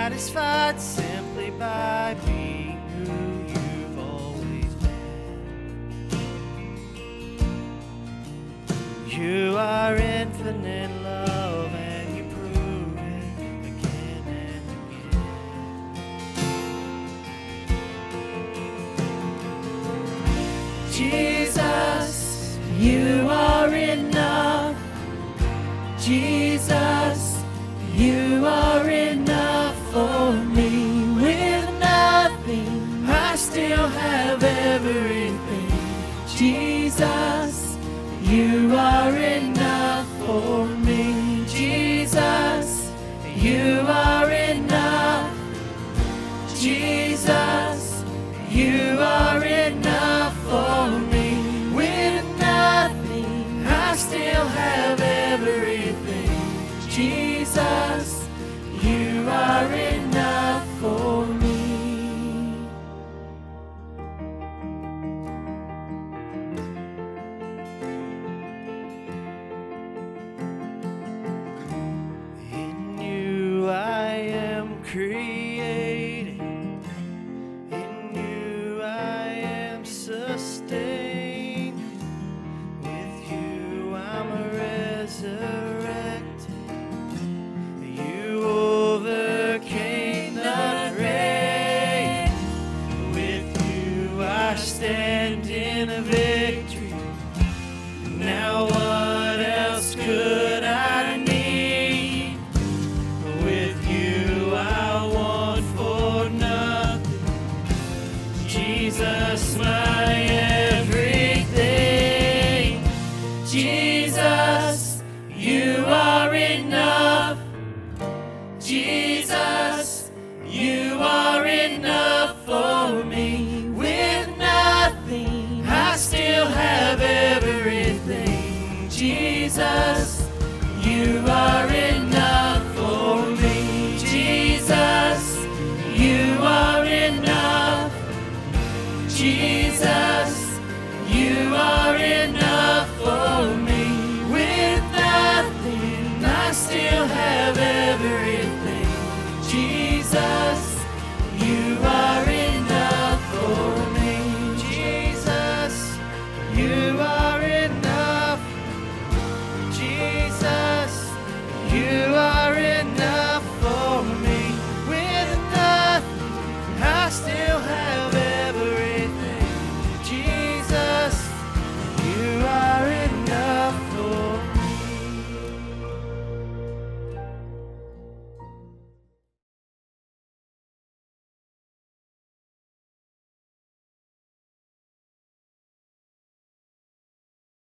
satisfied 0.08 0.80
simply 0.80 1.50
by 1.52 2.16
being. 2.26 2.67